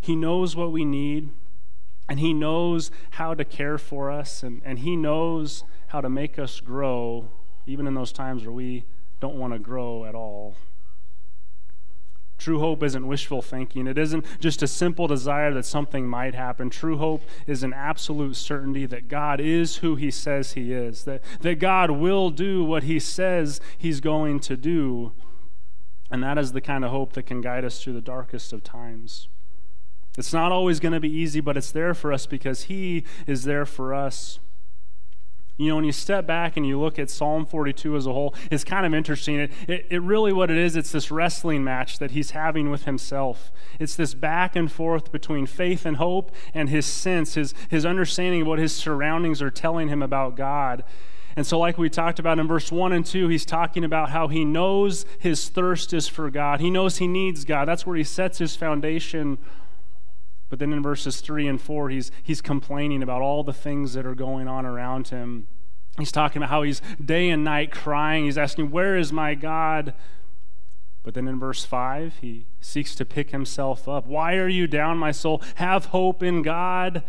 He 0.00 0.16
knows 0.16 0.56
what 0.56 0.72
we 0.72 0.84
need, 0.84 1.30
and 2.08 2.18
he 2.18 2.34
knows 2.34 2.90
how 3.10 3.34
to 3.34 3.44
care 3.44 3.78
for 3.78 4.10
us, 4.10 4.42
and, 4.42 4.60
and 4.64 4.80
he 4.80 4.96
knows 4.96 5.64
how 5.88 6.00
to 6.00 6.10
make 6.10 6.38
us 6.38 6.60
grow, 6.60 7.30
even 7.64 7.86
in 7.86 7.94
those 7.94 8.12
times 8.12 8.42
where 8.42 8.52
we 8.52 8.84
don't 9.24 9.38
want 9.38 9.54
to 9.54 9.58
grow 9.58 10.04
at 10.04 10.14
all. 10.14 10.54
True 12.36 12.58
hope 12.58 12.82
isn't 12.82 13.06
wishful 13.06 13.40
thinking. 13.40 13.86
It 13.86 13.96
isn't 13.96 14.26
just 14.38 14.62
a 14.62 14.66
simple 14.66 15.06
desire 15.06 15.54
that 15.54 15.64
something 15.64 16.06
might 16.06 16.34
happen. 16.34 16.68
True 16.68 16.98
hope 16.98 17.22
is 17.46 17.62
an 17.62 17.72
absolute 17.72 18.36
certainty 18.36 18.84
that 18.84 19.08
God 19.08 19.40
is 19.40 19.76
who 19.76 19.96
He 19.96 20.10
says 20.10 20.52
He 20.52 20.74
is, 20.74 21.04
that, 21.04 21.22
that 21.40 21.58
God 21.58 21.92
will 21.92 22.28
do 22.28 22.62
what 22.62 22.82
He 22.82 23.00
says 23.00 23.62
He's 23.78 24.02
going 24.02 24.40
to 24.40 24.58
do. 24.58 25.12
And 26.10 26.22
that 26.22 26.36
is 26.36 26.52
the 26.52 26.60
kind 26.60 26.84
of 26.84 26.90
hope 26.90 27.14
that 27.14 27.24
can 27.24 27.40
guide 27.40 27.64
us 27.64 27.82
through 27.82 27.94
the 27.94 28.02
darkest 28.02 28.52
of 28.52 28.62
times. 28.62 29.28
It's 30.18 30.34
not 30.34 30.52
always 30.52 30.80
going 30.80 30.92
to 30.92 31.00
be 31.00 31.10
easy, 31.10 31.40
but 31.40 31.56
it's 31.56 31.72
there 31.72 31.94
for 31.94 32.12
us 32.12 32.26
because 32.26 32.64
He 32.64 33.04
is 33.26 33.44
there 33.44 33.64
for 33.64 33.94
us. 33.94 34.38
You 35.56 35.68
know, 35.68 35.76
when 35.76 35.84
you 35.84 35.92
step 35.92 36.26
back 36.26 36.56
and 36.56 36.66
you 36.66 36.80
look 36.80 36.98
at 36.98 37.08
Psalm 37.10 37.46
42 37.46 37.96
as 37.96 38.06
a 38.06 38.12
whole, 38.12 38.34
it's 38.50 38.64
kind 38.64 38.84
of 38.84 38.92
interesting. 38.92 39.38
It, 39.38 39.52
it, 39.68 39.86
it, 39.88 40.02
really, 40.02 40.32
what 40.32 40.50
it 40.50 40.56
is, 40.56 40.74
it's 40.74 40.90
this 40.90 41.12
wrestling 41.12 41.62
match 41.62 42.00
that 42.00 42.10
he's 42.10 42.32
having 42.32 42.70
with 42.70 42.86
himself. 42.86 43.52
It's 43.78 43.94
this 43.94 44.14
back 44.14 44.56
and 44.56 44.70
forth 44.70 45.12
between 45.12 45.46
faith 45.46 45.86
and 45.86 45.96
hope 45.96 46.32
and 46.52 46.68
his 46.68 46.86
sense, 46.86 47.34
his, 47.34 47.54
his 47.70 47.86
understanding 47.86 48.42
of 48.42 48.48
what 48.48 48.58
his 48.58 48.74
surroundings 48.74 49.40
are 49.40 49.50
telling 49.50 49.88
him 49.88 50.02
about 50.02 50.36
God. 50.36 50.82
And 51.36 51.46
so, 51.46 51.58
like 51.58 51.78
we 51.78 51.88
talked 51.88 52.18
about 52.18 52.40
in 52.40 52.48
verse 52.48 52.72
1 52.72 52.92
and 52.92 53.06
2, 53.06 53.28
he's 53.28 53.44
talking 53.44 53.84
about 53.84 54.10
how 54.10 54.28
he 54.28 54.44
knows 54.44 55.06
his 55.18 55.48
thirst 55.48 55.92
is 55.92 56.08
for 56.08 56.30
God. 56.30 56.60
He 56.60 56.70
knows 56.70 56.98
he 56.98 57.08
needs 57.08 57.44
God. 57.44 57.66
That's 57.66 57.86
where 57.86 57.96
he 57.96 58.04
sets 58.04 58.38
his 58.38 58.56
foundation 58.56 59.38
but 60.54 60.60
then 60.60 60.72
in 60.72 60.84
verses 60.84 61.20
3 61.20 61.48
and 61.48 61.60
4, 61.60 61.90
he's, 61.90 62.12
he's 62.22 62.40
complaining 62.40 63.02
about 63.02 63.22
all 63.22 63.42
the 63.42 63.52
things 63.52 63.92
that 63.94 64.06
are 64.06 64.14
going 64.14 64.46
on 64.46 64.64
around 64.64 65.08
him. 65.08 65.48
He's 65.98 66.12
talking 66.12 66.36
about 66.36 66.50
how 66.50 66.62
he's 66.62 66.80
day 67.04 67.28
and 67.30 67.42
night 67.42 67.72
crying. 67.72 68.26
He's 68.26 68.38
asking, 68.38 68.70
Where 68.70 68.96
is 68.96 69.12
my 69.12 69.34
God? 69.34 69.94
But 71.02 71.14
then 71.14 71.26
in 71.26 71.40
verse 71.40 71.64
5, 71.64 72.18
he 72.20 72.46
seeks 72.60 72.94
to 72.94 73.04
pick 73.04 73.32
himself 73.32 73.88
up. 73.88 74.06
Why 74.06 74.36
are 74.36 74.46
you 74.46 74.68
down, 74.68 74.96
my 74.96 75.10
soul? 75.10 75.42
Have 75.56 75.86
hope 75.86 76.22
in 76.22 76.42
God. 76.42 77.02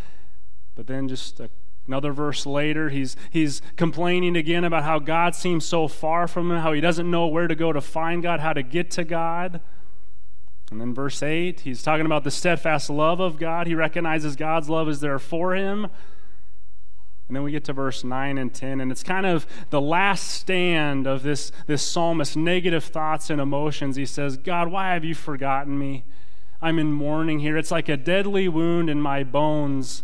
But 0.73 0.87
then 0.87 1.07
just 1.07 1.39
another 1.85 2.13
verse 2.13 2.47
later, 2.47 2.89
he's, 2.89 3.15
he's 3.29 3.61
complaining 3.75 4.35
again 4.35 4.63
about 4.63 4.81
how 4.81 4.97
God 4.97 5.35
seems 5.35 5.65
so 5.65 5.87
far 5.87 6.27
from 6.27 6.51
him, 6.51 6.61
how 6.61 6.73
he 6.73 6.81
doesn't 6.81 7.11
know 7.11 7.27
where 7.27 7.47
to 7.47 7.53
go 7.53 7.71
to 7.71 7.79
find 7.79 8.23
God, 8.23 8.39
how 8.39 8.53
to 8.53 8.63
get 8.63 8.89
to 8.89 9.03
God. 9.03 9.61
And 10.71 10.81
then 10.81 10.93
verse 10.93 11.21
8, 11.21 11.59
he's 11.61 11.83
talking 11.83 12.05
about 12.05 12.23
the 12.23 12.31
steadfast 12.31 12.89
love 12.89 13.19
of 13.19 13.37
God. 13.37 13.67
He 13.67 13.75
recognizes 13.75 14.35
God's 14.35 14.69
love 14.69 14.89
is 14.89 14.99
there 14.99 15.19
for 15.19 15.55
him. 15.55 15.87
And 17.27 17.35
then 17.35 17.43
we 17.43 17.51
get 17.51 17.63
to 17.65 17.73
verse 17.73 18.03
9 18.03 18.37
and 18.37 18.53
10, 18.53 18.81
and 18.81 18.91
it's 18.91 19.01
kind 19.01 19.25
of 19.25 19.47
the 19.71 19.81
last 19.81 20.29
stand 20.29 21.07
of 21.07 21.23
this, 21.23 21.51
this 21.65 21.81
psalmist's 21.81 22.35
negative 22.35 22.83
thoughts 22.83 23.31
and 23.31 23.41
emotions. 23.41 23.95
He 23.95 24.05
says, 24.05 24.37
God, 24.37 24.67
why 24.67 24.93
have 24.93 25.03
you 25.03 25.15
forgotten 25.15 25.77
me? 25.77 26.03
I'm 26.61 26.77
in 26.77 26.91
mourning 26.91 27.39
here. 27.39 27.57
It's 27.57 27.71
like 27.71 27.89
a 27.89 27.97
deadly 27.97 28.47
wound 28.47 28.91
in 28.91 29.01
my 29.01 29.23
bones. 29.23 30.03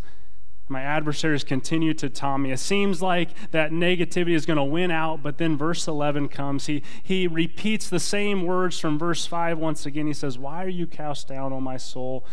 My 0.72 0.84
adversaries 0.84 1.44
continue 1.44 1.94
to 1.96 2.10
taunt 2.10 2.44
me. 2.44 2.54
It 2.54 2.60
seems 2.60 3.02
like 3.02 3.52
that 3.52 3.72
negativity 3.72 4.34
is 4.34 4.46
going 4.46 4.56
to 4.56 4.64
win 4.64 4.90
out, 4.90 5.22
but 5.22 5.38
then 5.38 5.58
verse 5.58 5.86
11 5.86 6.30
comes. 6.30 6.68
He, 6.68 6.82
he 7.04 7.28
repeats 7.28 7.90
the 7.90 8.00
same 8.00 8.46
words 8.46 8.80
from 8.80 8.98
verse 8.98 9.26
5 9.26 9.58
once 9.58 9.86
again. 9.86 10.08
He 10.08 10.14
says, 10.14 10.40
Why 10.40 10.64
are 10.64 10.70
you 10.70 10.88
cast 10.88 11.28
down, 11.28 11.52
O 11.52 11.60
my 11.60 11.76
soul? 11.76 12.26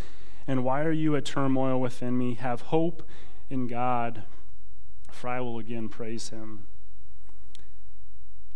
And 0.47 0.63
why 0.63 0.83
are 0.83 0.93
you 0.93 1.17
at 1.17 1.25
turmoil 1.25 1.81
within 1.81 2.17
me? 2.17 2.35
Have 2.35 2.61
hope 2.61 3.03
in 3.51 3.67
God, 3.67 4.23
for 5.11 5.29
I 5.29 5.41
will 5.41 5.59
again 5.59 5.89
praise 5.89 6.29
him. 6.29 6.68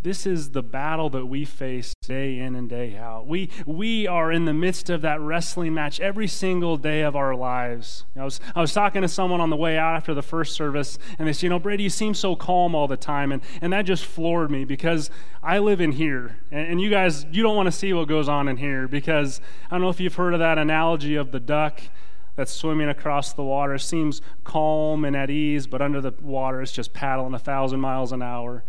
This 0.02 0.26
is 0.26 0.50
the 0.50 0.64
battle 0.64 1.10
that 1.10 1.26
we 1.26 1.44
face 1.44 1.94
day 2.02 2.36
in 2.38 2.56
and 2.56 2.68
day 2.68 2.96
out. 2.96 3.28
We, 3.28 3.50
we 3.64 4.08
are 4.08 4.32
in 4.32 4.46
the 4.46 4.52
midst 4.52 4.90
of 4.90 5.00
that 5.02 5.20
wrestling 5.20 5.74
match 5.74 6.00
every 6.00 6.26
single 6.26 6.76
day 6.76 7.02
of 7.02 7.14
our 7.14 7.36
lives. 7.36 8.04
I 8.16 8.24
was, 8.24 8.40
I 8.56 8.60
was 8.60 8.72
talking 8.72 9.02
to 9.02 9.08
someone 9.08 9.40
on 9.40 9.50
the 9.50 9.56
way 9.56 9.78
out 9.78 9.94
after 9.94 10.12
the 10.12 10.22
first 10.22 10.56
service, 10.56 10.98
and 11.20 11.28
they 11.28 11.32
said, 11.32 11.44
You 11.44 11.48
know, 11.50 11.60
Brady, 11.60 11.84
you 11.84 11.90
seem 11.90 12.14
so 12.14 12.34
calm 12.34 12.74
all 12.74 12.88
the 12.88 12.96
time. 12.96 13.30
And, 13.30 13.42
and 13.60 13.72
that 13.72 13.82
just 13.82 14.04
floored 14.04 14.50
me 14.50 14.64
because 14.64 15.08
I 15.40 15.60
live 15.60 15.80
in 15.80 15.92
here. 15.92 16.36
And, 16.50 16.72
and 16.72 16.80
you 16.80 16.90
guys, 16.90 17.24
you 17.30 17.44
don't 17.44 17.54
want 17.54 17.68
to 17.68 17.72
see 17.72 17.92
what 17.92 18.08
goes 18.08 18.28
on 18.28 18.48
in 18.48 18.56
here 18.56 18.88
because 18.88 19.40
I 19.70 19.76
don't 19.76 19.82
know 19.82 19.90
if 19.90 20.00
you've 20.00 20.16
heard 20.16 20.34
of 20.34 20.40
that 20.40 20.58
analogy 20.58 21.14
of 21.14 21.30
the 21.30 21.40
duck 21.40 21.80
that's 22.34 22.52
swimming 22.52 22.88
across 22.88 23.34
the 23.34 23.44
water. 23.44 23.78
Seems 23.78 24.20
calm 24.42 25.04
and 25.04 25.14
at 25.14 25.30
ease, 25.30 25.68
but 25.68 25.80
under 25.80 26.00
the 26.00 26.12
water, 26.20 26.60
it's 26.60 26.72
just 26.72 26.92
paddling 26.92 27.34
a 27.34 27.38
thousand 27.38 27.78
miles 27.78 28.10
an 28.10 28.20
hour. 28.20 28.64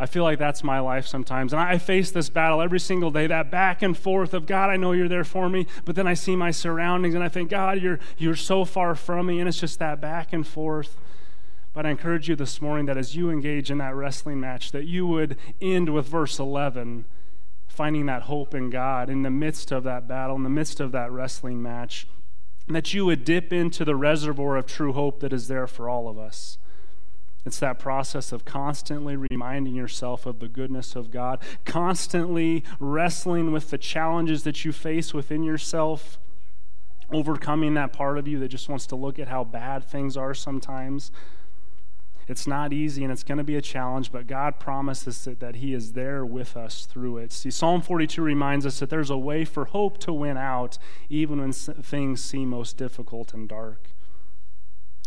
I 0.00 0.06
feel 0.06 0.22
like 0.22 0.38
that's 0.38 0.64
my 0.64 0.80
life 0.80 1.06
sometimes. 1.06 1.52
And 1.52 1.60
I 1.60 1.76
face 1.76 2.10
this 2.10 2.30
battle 2.30 2.62
every 2.62 2.80
single 2.80 3.10
day, 3.10 3.26
that 3.26 3.50
back 3.50 3.82
and 3.82 3.94
forth 3.94 4.32
of 4.32 4.46
God, 4.46 4.70
I 4.70 4.78
know 4.78 4.92
you're 4.92 5.10
there 5.10 5.24
for 5.24 5.50
me, 5.50 5.66
but 5.84 5.94
then 5.94 6.06
I 6.06 6.14
see 6.14 6.34
my 6.34 6.50
surroundings 6.50 7.14
and 7.14 7.22
I 7.22 7.28
think, 7.28 7.50
God, 7.50 7.82
you're, 7.82 8.00
you're 8.16 8.34
so 8.34 8.64
far 8.64 8.94
from 8.94 9.26
me. 9.26 9.40
And 9.40 9.46
it's 9.46 9.60
just 9.60 9.78
that 9.78 10.00
back 10.00 10.32
and 10.32 10.46
forth. 10.46 10.96
But 11.74 11.84
I 11.84 11.90
encourage 11.90 12.30
you 12.30 12.34
this 12.34 12.62
morning 12.62 12.86
that 12.86 12.96
as 12.96 13.14
you 13.14 13.28
engage 13.28 13.70
in 13.70 13.76
that 13.76 13.94
wrestling 13.94 14.40
match, 14.40 14.72
that 14.72 14.86
you 14.86 15.06
would 15.06 15.36
end 15.60 15.92
with 15.92 16.08
verse 16.08 16.38
11, 16.38 17.04
finding 17.68 18.06
that 18.06 18.22
hope 18.22 18.54
in 18.54 18.70
God 18.70 19.10
in 19.10 19.20
the 19.20 19.30
midst 19.30 19.70
of 19.70 19.84
that 19.84 20.08
battle, 20.08 20.34
in 20.34 20.44
the 20.44 20.48
midst 20.48 20.80
of 20.80 20.92
that 20.92 21.12
wrestling 21.12 21.60
match, 21.60 22.08
and 22.66 22.74
that 22.74 22.94
you 22.94 23.04
would 23.04 23.22
dip 23.26 23.52
into 23.52 23.84
the 23.84 23.96
reservoir 23.96 24.56
of 24.56 24.64
true 24.64 24.94
hope 24.94 25.20
that 25.20 25.34
is 25.34 25.48
there 25.48 25.66
for 25.66 25.90
all 25.90 26.08
of 26.08 26.18
us. 26.18 26.56
It's 27.44 27.58
that 27.60 27.78
process 27.78 28.32
of 28.32 28.44
constantly 28.44 29.16
reminding 29.16 29.74
yourself 29.74 30.26
of 30.26 30.40
the 30.40 30.48
goodness 30.48 30.94
of 30.94 31.10
God, 31.10 31.40
constantly 31.64 32.64
wrestling 32.78 33.50
with 33.50 33.70
the 33.70 33.78
challenges 33.78 34.42
that 34.42 34.64
you 34.64 34.72
face 34.72 35.14
within 35.14 35.42
yourself, 35.42 36.18
overcoming 37.10 37.74
that 37.74 37.92
part 37.92 38.18
of 38.18 38.28
you 38.28 38.38
that 38.40 38.48
just 38.48 38.68
wants 38.68 38.86
to 38.88 38.96
look 38.96 39.18
at 39.18 39.28
how 39.28 39.42
bad 39.42 39.84
things 39.84 40.16
are 40.16 40.34
sometimes. 40.34 41.10
It's 42.28 42.46
not 42.46 42.72
easy 42.72 43.02
and 43.02 43.12
it's 43.12 43.24
going 43.24 43.38
to 43.38 43.44
be 43.44 43.56
a 43.56 43.62
challenge, 43.62 44.12
but 44.12 44.28
God 44.28 44.60
promises 44.60 45.24
that 45.24 45.40
that 45.40 45.56
He 45.56 45.74
is 45.74 45.94
there 45.94 46.24
with 46.24 46.56
us 46.56 46.86
through 46.86 47.18
it. 47.18 47.32
See, 47.32 47.50
Psalm 47.50 47.82
42 47.82 48.22
reminds 48.22 48.64
us 48.64 48.78
that 48.78 48.90
there's 48.90 49.10
a 49.10 49.18
way 49.18 49.44
for 49.44 49.64
hope 49.64 49.98
to 49.98 50.12
win 50.12 50.36
out 50.36 50.78
even 51.08 51.40
when 51.40 51.52
things 51.52 52.22
seem 52.22 52.50
most 52.50 52.76
difficult 52.76 53.34
and 53.34 53.48
dark. 53.48 53.88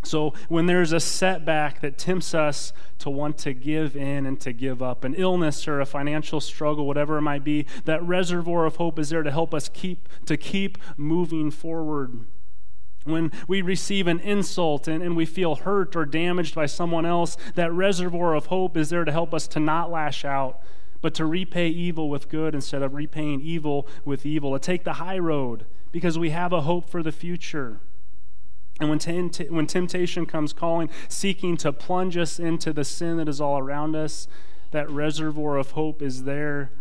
So, 0.04 0.34
when 0.50 0.66
there's 0.66 0.92
a 0.92 1.00
setback 1.00 1.82
that 1.82 1.98
tempts 1.98 2.34
us 2.34 2.74
to 3.00 3.10
want 3.10 3.38
to 3.40 3.54
give 3.54 3.96
in 3.96 4.26
and 4.26 4.40
to 4.42 4.54
give 4.54 4.82
up, 4.82 5.04
an 5.04 5.16
illness 5.16 5.68
or 5.68 5.80
a 5.80 5.86
financial 5.86 6.40
struggle, 6.40 6.86
whatever 6.86 7.18
it 7.18 7.22
might 7.22 7.44
be, 7.44 7.66
that 7.86 8.04
reservoir 8.04 8.66
of 8.66 8.76
hope 8.78 9.00
is 9.00 9.10
there 9.10 9.24
to 9.24 9.32
help 9.32 9.54
us 9.54 9.70
keep 9.70 10.08
to 10.26 10.38
keep 10.38 10.78
moving 10.98 11.52
forward. 11.52 12.26
When 13.06 13.32
we 13.48 13.62
receive 13.62 14.08
an 14.08 14.20
insult 14.20 14.88
and, 14.88 15.04
and 15.04 15.16
we 15.16 15.26
feel 15.26 15.56
hurt 15.56 15.96
or 15.96 16.06
damaged 16.06 16.56
by 16.56 16.68
someone 16.68 17.06
else, 17.06 17.36
that 17.56 17.72
reservoir 17.74 18.34
of 18.34 18.46
hope 18.46 18.78
is 18.78 18.90
there 18.90 19.04
to 19.04 19.12
help 19.12 19.34
us 19.34 19.48
to 19.50 19.60
not 19.60 19.92
lash 19.92 20.24
out, 20.24 20.62
but 21.02 21.14
to 21.16 21.26
repay 21.26 21.68
evil 21.68 22.10
with 22.10 22.30
good 22.30 22.56
instead 22.56 22.82
of 22.82 22.94
repaying 22.94 23.42
evil 23.42 23.88
with 24.06 24.26
evil, 24.26 24.54
to 24.54 24.60
take 24.60 24.86
the 24.86 24.94
high 24.94 25.20
road 25.20 25.66
because 25.92 26.18
we 26.18 26.30
have 26.30 26.54
a 26.54 26.62
hope 26.62 26.90
for 26.90 27.04
the 27.04 27.12
future. 27.12 27.80
And 28.84 28.90
when, 28.90 29.30
t- 29.30 29.50
when 29.50 29.66
temptation 29.66 30.26
comes 30.26 30.52
calling, 30.52 30.90
seeking 31.08 31.56
to 31.58 31.72
plunge 31.72 32.18
us 32.18 32.38
into 32.38 32.74
the 32.74 32.84
sin 32.84 33.16
that 33.18 33.30
is 33.30 33.40
all 33.40 33.58
around 33.58 33.96
us, 33.96 34.28
that 34.72 34.90
reservoir 34.90 35.56
of 35.56 35.72
hope 35.72 36.02
is 36.02 36.24
there 36.24 36.72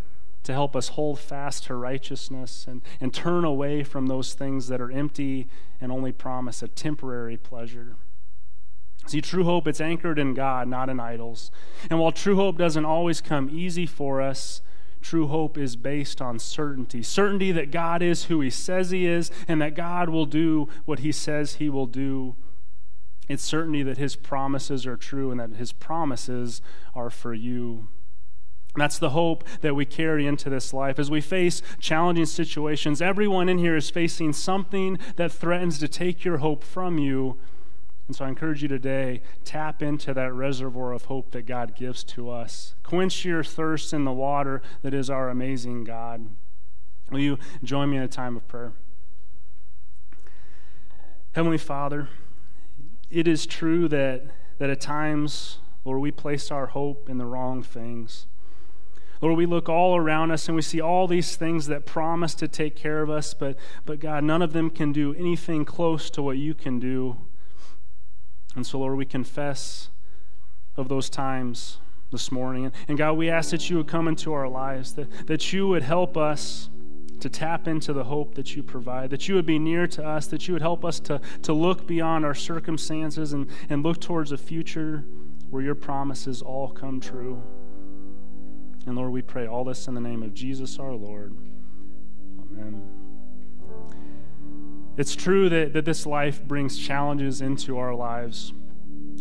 to 0.42 0.52
help 0.52 0.74
us 0.74 0.88
hold 0.88 1.20
fast 1.20 1.64
to 1.64 1.76
righteousness 1.76 2.66
and, 2.68 2.82
and 3.00 3.14
turn 3.14 3.44
away 3.44 3.84
from 3.84 4.08
those 4.08 4.34
things 4.34 4.66
that 4.66 4.80
are 4.80 4.90
empty 4.90 5.48
and 5.80 5.92
only 5.92 6.10
promise 6.10 6.60
a 6.60 6.68
temporary 6.68 7.36
pleasure. 7.36 7.94
See, 9.06 9.20
true 9.20 9.44
hope, 9.44 9.68
it's 9.68 9.80
anchored 9.80 10.18
in 10.18 10.34
God, 10.34 10.66
not 10.66 10.88
in 10.88 10.98
idols. 10.98 11.52
And 11.88 12.00
while 12.00 12.10
true 12.10 12.34
hope 12.34 12.58
doesn't 12.58 12.84
always 12.84 13.20
come 13.20 13.48
easy 13.48 13.86
for 13.86 14.20
us, 14.20 14.60
true 15.02 15.26
hope 15.26 15.58
is 15.58 15.76
based 15.76 16.20
on 16.20 16.38
certainty 16.38 17.02
certainty 17.02 17.52
that 17.52 17.70
God 17.70 18.02
is 18.02 18.24
who 18.24 18.40
He 18.40 18.50
says 18.50 18.90
He 18.90 19.06
is 19.06 19.30
and 19.48 19.60
that 19.60 19.74
God 19.74 20.08
will 20.08 20.26
do 20.26 20.68
what 20.84 21.00
He 21.00 21.12
says 21.12 21.54
He 21.54 21.68
will 21.68 21.86
do. 21.86 22.36
It's 23.28 23.42
certainty 23.42 23.82
that 23.82 23.98
His 23.98 24.16
promises 24.16 24.86
are 24.86 24.96
true 24.96 25.30
and 25.30 25.40
that 25.40 25.56
His 25.56 25.72
promises 25.72 26.62
are 26.94 27.10
for 27.10 27.34
you. 27.34 27.88
That's 28.74 28.98
the 28.98 29.10
hope 29.10 29.44
that 29.60 29.74
we 29.74 29.84
carry 29.84 30.26
into 30.26 30.48
this 30.48 30.72
life. 30.72 30.98
As 30.98 31.10
we 31.10 31.20
face 31.20 31.60
challenging 31.78 32.26
situations, 32.26 33.02
everyone 33.02 33.48
in 33.48 33.58
here 33.58 33.76
is 33.76 33.90
facing 33.90 34.32
something 34.32 34.98
that 35.16 35.30
threatens 35.30 35.78
to 35.80 35.88
take 35.88 36.24
your 36.24 36.38
hope 36.38 36.64
from 36.64 36.98
you. 36.98 37.38
And 38.06 38.16
so 38.16 38.24
I 38.24 38.28
encourage 38.28 38.62
you 38.62 38.68
today, 38.68 39.22
tap 39.44 39.82
into 39.82 40.12
that 40.14 40.32
reservoir 40.32 40.92
of 40.92 41.04
hope 41.04 41.30
that 41.30 41.46
God 41.46 41.74
gives 41.74 42.02
to 42.04 42.30
us. 42.30 42.74
Quench 42.82 43.24
your 43.24 43.44
thirst 43.44 43.92
in 43.92 44.04
the 44.04 44.12
water 44.12 44.60
that 44.82 44.92
is 44.92 45.08
our 45.08 45.28
amazing 45.28 45.84
God. 45.84 46.28
Will 47.10 47.20
you 47.20 47.38
join 47.62 47.90
me 47.90 47.98
in 47.98 48.02
a 48.02 48.08
time 48.08 48.36
of 48.36 48.46
prayer? 48.48 48.72
Heavenly 51.32 51.58
Father, 51.58 52.08
it 53.10 53.28
is 53.28 53.46
true 53.46 53.88
that, 53.88 54.24
that 54.58 54.68
at 54.68 54.80
times, 54.80 55.58
Lord, 55.84 56.00
we 56.00 56.10
place 56.10 56.50
our 56.50 56.66
hope 56.66 57.08
in 57.08 57.18
the 57.18 57.24
wrong 57.24 57.62
things. 57.62 58.26
Lord, 59.20 59.36
we 59.36 59.46
look 59.46 59.68
all 59.68 59.96
around 59.96 60.32
us 60.32 60.48
and 60.48 60.56
we 60.56 60.62
see 60.62 60.80
all 60.80 61.06
these 61.06 61.36
things 61.36 61.68
that 61.68 61.86
promise 61.86 62.34
to 62.34 62.48
take 62.48 62.74
care 62.74 63.02
of 63.02 63.08
us, 63.08 63.34
but, 63.34 63.56
but 63.86 64.00
God, 64.00 64.24
none 64.24 64.42
of 64.42 64.52
them 64.52 64.68
can 64.68 64.92
do 64.92 65.14
anything 65.14 65.64
close 65.64 66.10
to 66.10 66.22
what 66.22 66.38
you 66.38 66.54
can 66.54 66.80
do. 66.80 67.18
And 68.54 68.66
so, 68.66 68.78
Lord, 68.78 68.96
we 68.96 69.04
confess 69.04 69.90
of 70.76 70.88
those 70.88 71.08
times 71.08 71.78
this 72.10 72.30
morning. 72.30 72.70
And 72.88 72.98
God, 72.98 73.14
we 73.14 73.30
ask 73.30 73.50
that 73.50 73.70
you 73.70 73.78
would 73.78 73.88
come 73.88 74.08
into 74.08 74.32
our 74.32 74.48
lives, 74.48 74.94
that, 74.94 75.26
that 75.26 75.52
you 75.52 75.66
would 75.68 75.82
help 75.82 76.16
us 76.16 76.68
to 77.20 77.28
tap 77.28 77.68
into 77.68 77.92
the 77.92 78.04
hope 78.04 78.34
that 78.34 78.56
you 78.56 78.62
provide, 78.62 79.10
that 79.10 79.28
you 79.28 79.34
would 79.36 79.46
be 79.46 79.58
near 79.58 79.86
to 79.86 80.04
us, 80.04 80.26
that 80.26 80.48
you 80.48 80.54
would 80.54 80.62
help 80.62 80.84
us 80.84 80.98
to, 81.00 81.20
to 81.42 81.52
look 81.52 81.86
beyond 81.86 82.24
our 82.24 82.34
circumstances 82.34 83.32
and, 83.32 83.48
and 83.70 83.82
look 83.82 84.00
towards 84.00 84.32
a 84.32 84.38
future 84.38 85.04
where 85.50 85.62
your 85.62 85.74
promises 85.74 86.42
all 86.42 86.68
come 86.68 87.00
true. 87.00 87.42
And 88.86 88.96
Lord, 88.96 89.12
we 89.12 89.22
pray 89.22 89.46
all 89.46 89.64
this 89.64 89.86
in 89.86 89.94
the 89.94 90.00
name 90.00 90.22
of 90.22 90.34
Jesus 90.34 90.78
our 90.78 90.92
Lord. 90.92 91.36
Amen. 92.40 93.01
It's 94.96 95.14
true 95.14 95.48
that, 95.48 95.72
that 95.72 95.84
this 95.84 96.06
life 96.06 96.42
brings 96.42 96.78
challenges 96.78 97.40
into 97.40 97.78
our 97.78 97.94
lives. 97.94 98.52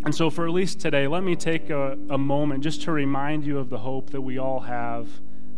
And 0.04 0.14
so, 0.14 0.30
for 0.30 0.46
at 0.46 0.54
least 0.54 0.80
today, 0.80 1.08
let 1.08 1.24
me 1.24 1.36
take 1.36 1.70
a, 1.70 1.98
a 2.10 2.18
moment 2.18 2.64
just 2.64 2.82
to 2.84 2.92
remind 2.92 3.46
you 3.46 3.60
of 3.60 3.70
the 3.70 3.80
hope 3.80 4.10
that 4.10 4.22
we 4.22 4.38
all 4.38 4.62
have, 4.62 5.08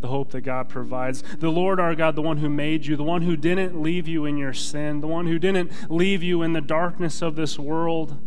the 0.00 0.08
hope 0.08 0.30
that 0.32 0.42
God 0.42 0.68
provides. 0.68 1.22
The 1.38 1.50
Lord 1.50 1.80
our 1.80 1.94
God, 1.94 2.14
the 2.14 2.22
one 2.22 2.38
who 2.38 2.50
made 2.50 2.84
you, 2.86 2.96
the 2.96 3.02
one 3.02 3.22
who 3.22 3.36
didn't 3.36 3.80
leave 3.80 4.06
you 4.06 4.24
in 4.26 4.36
your 4.36 4.52
sin, 4.52 5.00
the 5.00 5.06
one 5.06 5.26
who 5.26 5.38
didn't 5.38 5.90
leave 5.90 6.22
you 6.22 6.42
in 6.42 6.52
the 6.52 6.60
darkness 6.60 7.22
of 7.22 7.36
this 7.36 7.58
world 7.58 8.18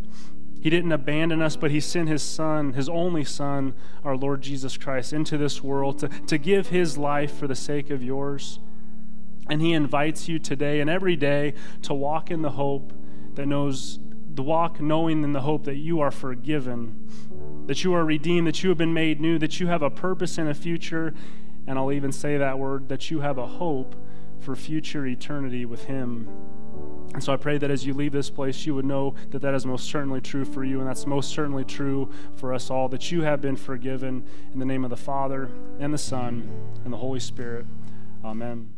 he 0.60 0.70
didn't 0.70 0.92
abandon 0.92 1.40
us, 1.40 1.56
but 1.56 1.70
He 1.70 1.80
sent 1.80 2.08
His 2.08 2.22
Son, 2.22 2.72
His 2.72 2.88
only 2.88 3.24
Son, 3.24 3.74
our 4.04 4.16
Lord 4.16 4.42
Jesus 4.42 4.76
Christ, 4.76 5.12
into 5.12 5.38
this 5.38 5.62
world 5.62 6.00
to, 6.00 6.08
to 6.08 6.38
give 6.38 6.68
His 6.68 6.98
life 6.98 7.36
for 7.36 7.46
the 7.46 7.54
sake 7.54 7.90
of 7.90 8.02
yours. 8.02 8.58
And 9.48 9.62
He 9.62 9.72
invites 9.72 10.28
you 10.28 10.38
today 10.38 10.80
and 10.80 10.90
every 10.90 11.16
day 11.16 11.54
to 11.82 11.94
walk 11.94 12.30
in 12.30 12.42
the 12.42 12.50
hope 12.50 12.92
that 13.34 13.46
knows, 13.46 13.98
the 14.34 14.42
walk 14.42 14.80
knowing 14.80 15.24
in 15.24 15.32
the 15.32 15.40
hope 15.40 15.64
that 15.64 15.76
you 15.76 16.00
are 16.00 16.10
forgiven, 16.10 17.08
that 17.66 17.84
you 17.84 17.94
are 17.94 18.04
redeemed, 18.04 18.46
that 18.46 18.62
you 18.62 18.68
have 18.68 18.78
been 18.78 18.94
made 18.94 19.20
new, 19.20 19.38
that 19.38 19.60
you 19.60 19.66
have 19.68 19.82
a 19.82 19.90
purpose 19.90 20.38
and 20.38 20.48
a 20.48 20.54
future. 20.54 21.14
And 21.66 21.78
I'll 21.78 21.92
even 21.92 22.12
say 22.12 22.38
that 22.38 22.58
word, 22.58 22.88
that 22.88 23.10
you 23.10 23.20
have 23.20 23.38
a 23.38 23.46
hope 23.46 23.94
for 24.40 24.54
future 24.54 25.06
eternity 25.06 25.66
with 25.66 25.84
Him. 25.84 26.28
And 27.14 27.24
so 27.24 27.32
I 27.32 27.36
pray 27.36 27.58
that 27.58 27.70
as 27.70 27.86
you 27.86 27.94
leave 27.94 28.12
this 28.12 28.30
place, 28.30 28.66
you 28.66 28.74
would 28.74 28.84
know 28.84 29.14
that 29.30 29.40
that 29.40 29.54
is 29.54 29.64
most 29.64 29.88
certainly 29.88 30.20
true 30.20 30.44
for 30.44 30.62
you, 30.62 30.80
and 30.80 30.88
that's 30.88 31.06
most 31.06 31.30
certainly 31.30 31.64
true 31.64 32.10
for 32.36 32.52
us 32.52 32.70
all, 32.70 32.88
that 32.90 33.10
you 33.10 33.22
have 33.22 33.40
been 33.40 33.56
forgiven 33.56 34.24
in 34.52 34.58
the 34.58 34.66
name 34.66 34.84
of 34.84 34.90
the 34.90 34.96
Father, 34.96 35.50
and 35.80 35.92
the 35.92 35.98
Son, 35.98 36.48
and 36.84 36.92
the 36.92 36.98
Holy 36.98 37.20
Spirit. 37.20 37.66
Amen. 38.24 38.77